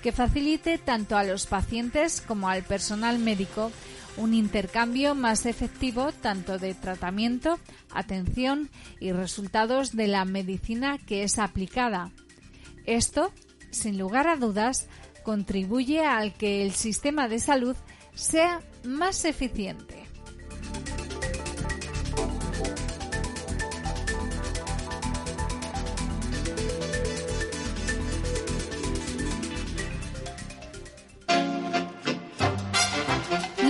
que 0.00 0.12
facilite 0.12 0.78
tanto 0.78 1.16
a 1.16 1.24
los 1.24 1.46
pacientes 1.46 2.20
como 2.20 2.48
al 2.48 2.62
personal 2.62 3.18
médico 3.18 3.72
un 4.16 4.32
intercambio 4.32 5.14
más 5.14 5.44
efectivo 5.44 6.12
tanto 6.12 6.58
de 6.58 6.74
tratamiento, 6.74 7.58
atención 7.92 8.70
y 9.00 9.10
resultados 9.12 9.96
de 9.96 10.06
la 10.06 10.24
medicina 10.24 10.98
que 10.98 11.24
es 11.24 11.38
aplicada. 11.38 12.12
Esto, 12.86 13.32
sin 13.70 13.98
lugar 13.98 14.28
a 14.28 14.36
dudas, 14.36 14.88
contribuye 15.24 16.04
al 16.04 16.32
que 16.34 16.62
el 16.62 16.72
sistema 16.72 17.28
de 17.28 17.40
salud 17.40 17.76
sea 18.14 18.60
más 18.84 19.24
eficiente. 19.24 19.99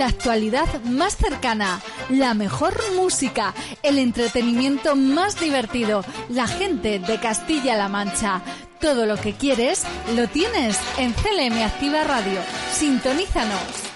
La 0.01 0.07
actualidad 0.07 0.81
más 0.85 1.15
cercana, 1.15 1.79
la 2.09 2.33
mejor 2.33 2.73
música, 2.95 3.53
el 3.83 3.99
entretenimiento 3.99 4.95
más 4.95 5.39
divertido, 5.39 6.03
la 6.29 6.47
gente 6.47 6.97
de 6.97 7.19
Castilla-La 7.19 7.87
Mancha. 7.87 8.41
Todo 8.79 9.05
lo 9.05 9.15
que 9.17 9.33
quieres 9.33 9.83
lo 10.15 10.27
tienes 10.27 10.79
en 10.97 11.13
CLM 11.13 11.61
Activa 11.61 12.03
Radio. 12.03 12.39
Sintonízanos. 12.73 13.90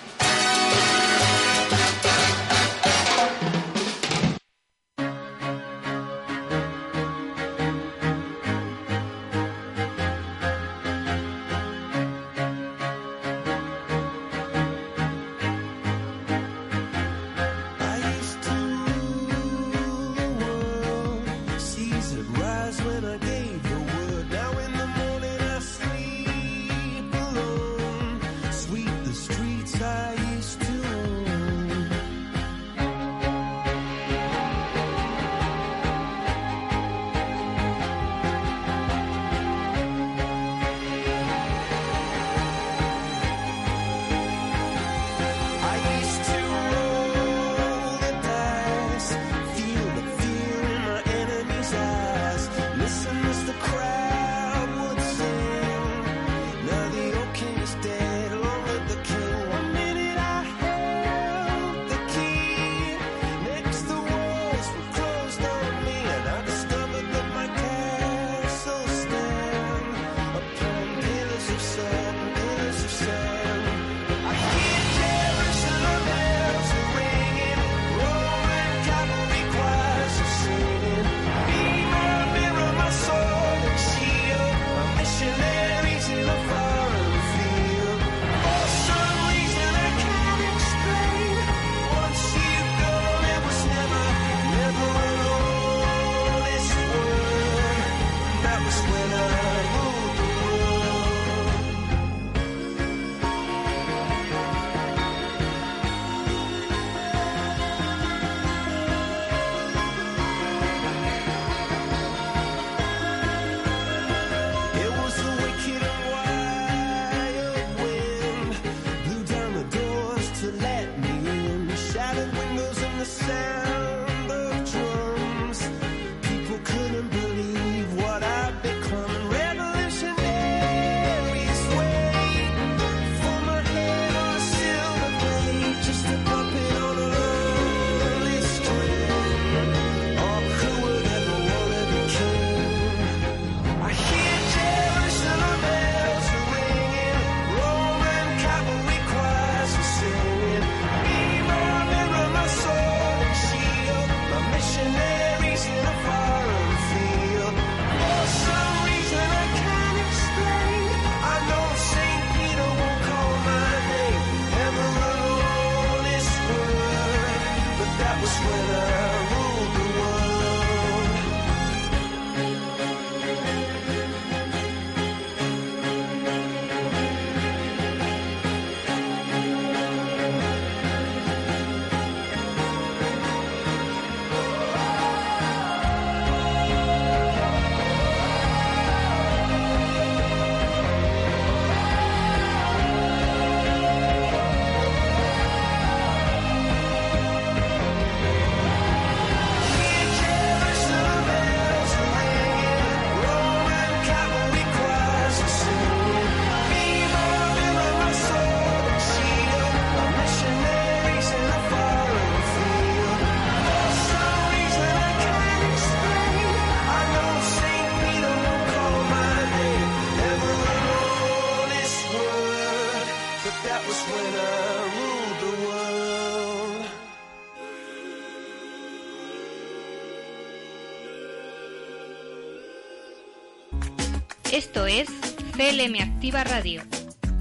CLM 235.58 236.02
Activa 236.02 236.44
Radio, 236.44 236.82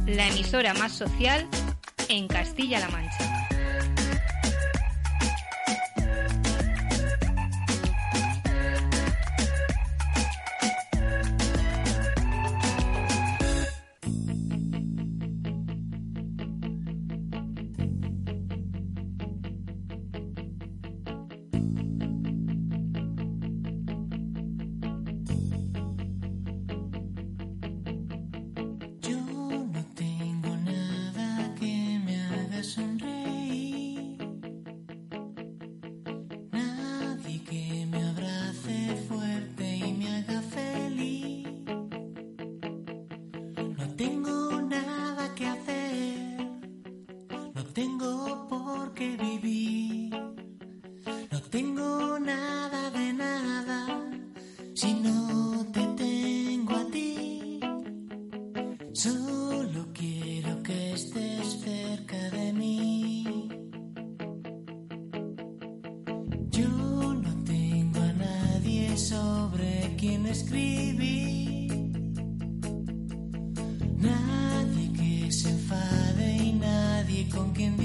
la 0.06 0.28
emisora 0.28 0.72
más 0.74 0.92
social 0.92 1.48
en 2.08 2.28
Castilla-La 2.28 2.88
Mancha. 2.88 3.03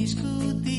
discutir. 0.09 0.78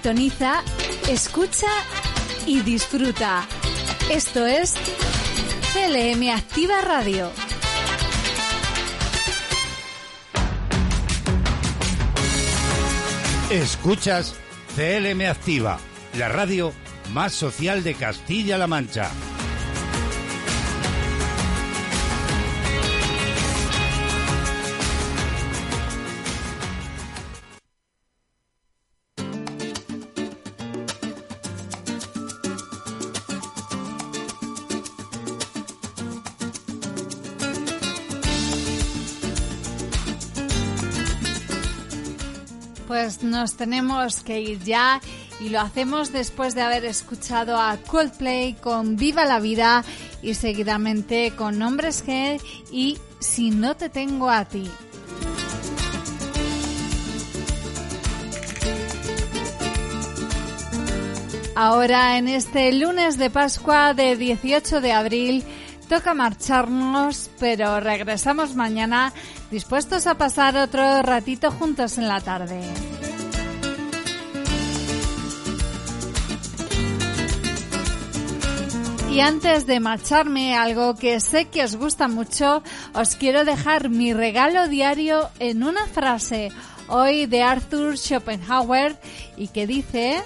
Sintoniza, 0.00 0.64
escucha 1.10 1.66
y 2.46 2.60
disfruta. 2.60 3.46
Esto 4.10 4.46
es 4.46 4.74
CLM 5.74 6.30
Activa 6.30 6.80
Radio. 6.80 7.30
Escuchas 13.50 14.36
CLM 14.74 15.20
Activa, 15.28 15.78
la 16.16 16.30
radio 16.30 16.72
más 17.12 17.34
social 17.34 17.84
de 17.84 17.92
Castilla-La 17.92 18.66
Mancha. 18.66 19.10
Nos 43.22 43.56
tenemos 43.56 44.22
que 44.22 44.40
ir 44.40 44.64
ya 44.64 45.00
y 45.40 45.50
lo 45.50 45.60
hacemos 45.60 46.12
después 46.12 46.54
de 46.54 46.62
haber 46.62 46.84
escuchado 46.84 47.60
a 47.60 47.76
Coldplay 47.76 48.54
con 48.54 48.96
Viva 48.96 49.24
la 49.24 49.40
Vida 49.40 49.84
y 50.22 50.34
seguidamente 50.34 51.32
con 51.36 51.58
Nombres 51.58 52.04
G 52.06 52.40
y 52.70 52.98
Si 53.18 53.50
no 53.50 53.76
te 53.76 53.90
tengo 53.90 54.30
a 54.30 54.46
ti. 54.46 54.70
Ahora 61.54 62.16
en 62.16 62.26
este 62.28 62.72
lunes 62.72 63.18
de 63.18 63.28
Pascua 63.28 63.92
de 63.92 64.16
18 64.16 64.80
de 64.80 64.92
abril 64.92 65.44
toca 65.90 66.14
marcharnos, 66.14 67.30
pero 67.38 67.80
regresamos 67.80 68.54
mañana 68.54 69.12
dispuestos 69.50 70.06
a 70.06 70.16
pasar 70.16 70.56
otro 70.56 71.02
ratito 71.02 71.50
juntos 71.50 71.98
en 71.98 72.08
la 72.08 72.20
tarde. 72.20 72.62
Y 79.20 79.22
antes 79.22 79.66
de 79.66 79.80
marcharme, 79.80 80.56
algo 80.56 80.94
que 80.94 81.20
sé 81.20 81.44
que 81.48 81.62
os 81.62 81.76
gusta 81.76 82.08
mucho, 82.08 82.62
os 82.94 83.16
quiero 83.16 83.44
dejar 83.44 83.90
mi 83.90 84.14
regalo 84.14 84.66
diario 84.66 85.28
en 85.38 85.62
una 85.62 85.86
frase, 85.86 86.50
hoy 86.88 87.26
de 87.26 87.42
Arthur 87.42 87.98
Schopenhauer, 87.98 88.96
y 89.36 89.48
que 89.48 89.66
dice... 89.66 90.22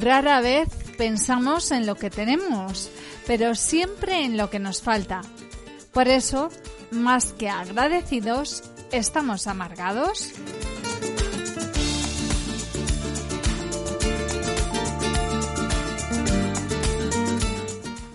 Rara 0.00 0.40
vez 0.40 0.68
pensamos 0.98 1.70
en 1.70 1.86
lo 1.86 1.94
que 1.94 2.10
tenemos, 2.10 2.90
pero 3.28 3.54
siempre 3.54 4.24
en 4.24 4.36
lo 4.36 4.50
que 4.50 4.58
nos 4.58 4.82
falta. 4.82 5.20
Por 5.92 6.08
eso, 6.08 6.48
más 6.90 7.32
que 7.32 7.48
agradecidos, 7.48 8.64
¿estamos 8.96 9.46
amargados? 9.46 10.32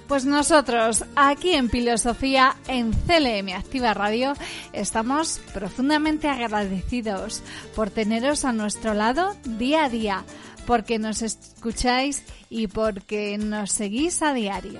Pues 0.08 0.26
nosotros, 0.26 1.06
aquí 1.16 1.53
en 1.53 1.70
Filosofía, 1.70 2.58
en 2.68 2.91
CLM 2.91 3.56
Activa 3.56 3.94
Radio, 3.94 4.34
estamos 4.74 5.40
profundamente 5.53 6.28
agradecidos 6.28 7.44
por 7.76 7.91
teneros 7.91 8.44
a 8.44 8.52
nuestro 8.52 8.94
lado 8.94 9.38
día 9.45 9.86
a 9.86 9.90
día, 9.90 10.26
porque 10.66 10.99
nos 10.99 11.22
escucháis 11.22 12.24
y 12.49 12.68
porque 12.68 13.38
nos 13.38 13.72
seguís 13.72 14.22
a 14.22 14.34
diario. 14.34 14.80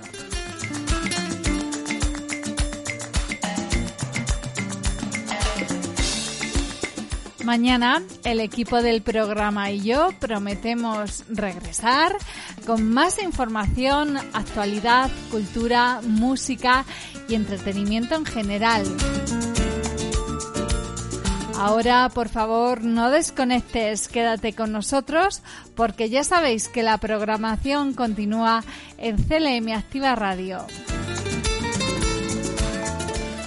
Mañana 7.44 8.02
el 8.22 8.38
equipo 8.38 8.82
del 8.82 9.02
programa 9.02 9.70
y 9.72 9.80
yo 9.80 10.10
prometemos 10.20 11.24
regresar 11.28 12.16
con 12.66 12.88
más 12.88 13.20
información, 13.20 14.16
actualidad, 14.32 15.10
cultura, 15.30 16.00
música 16.02 16.84
y 17.28 17.34
entretenimiento 17.34 18.14
en 18.14 18.24
general. 18.24 18.84
Ahora, 21.58 22.08
por 22.08 22.28
favor, 22.28 22.82
no 22.82 23.10
desconectes, 23.10 24.08
quédate 24.08 24.52
con 24.52 24.70
nosotros 24.70 25.42
porque 25.74 26.10
ya 26.10 26.22
sabéis 26.22 26.68
que 26.68 26.82
la 26.82 26.98
programación 26.98 27.94
continúa 27.94 28.62
en 28.98 29.16
CLM 29.16 29.72
Activa 29.72 30.14
Radio. 30.14 30.64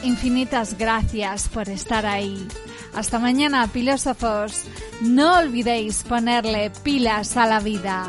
Infinitas 0.04 0.78
gracias 0.78 1.50
por 1.50 1.70
estar 1.70 2.06
ahí. 2.06 2.48
Hasta 2.96 3.20
mañana, 3.20 3.68
filósofos. 3.68 4.64
No 5.02 5.40
olvidéis 5.40 6.04
ponerle 6.04 6.72
pilas 6.84 7.36
a 7.36 7.46
la 7.46 7.60
vida. 7.60 8.08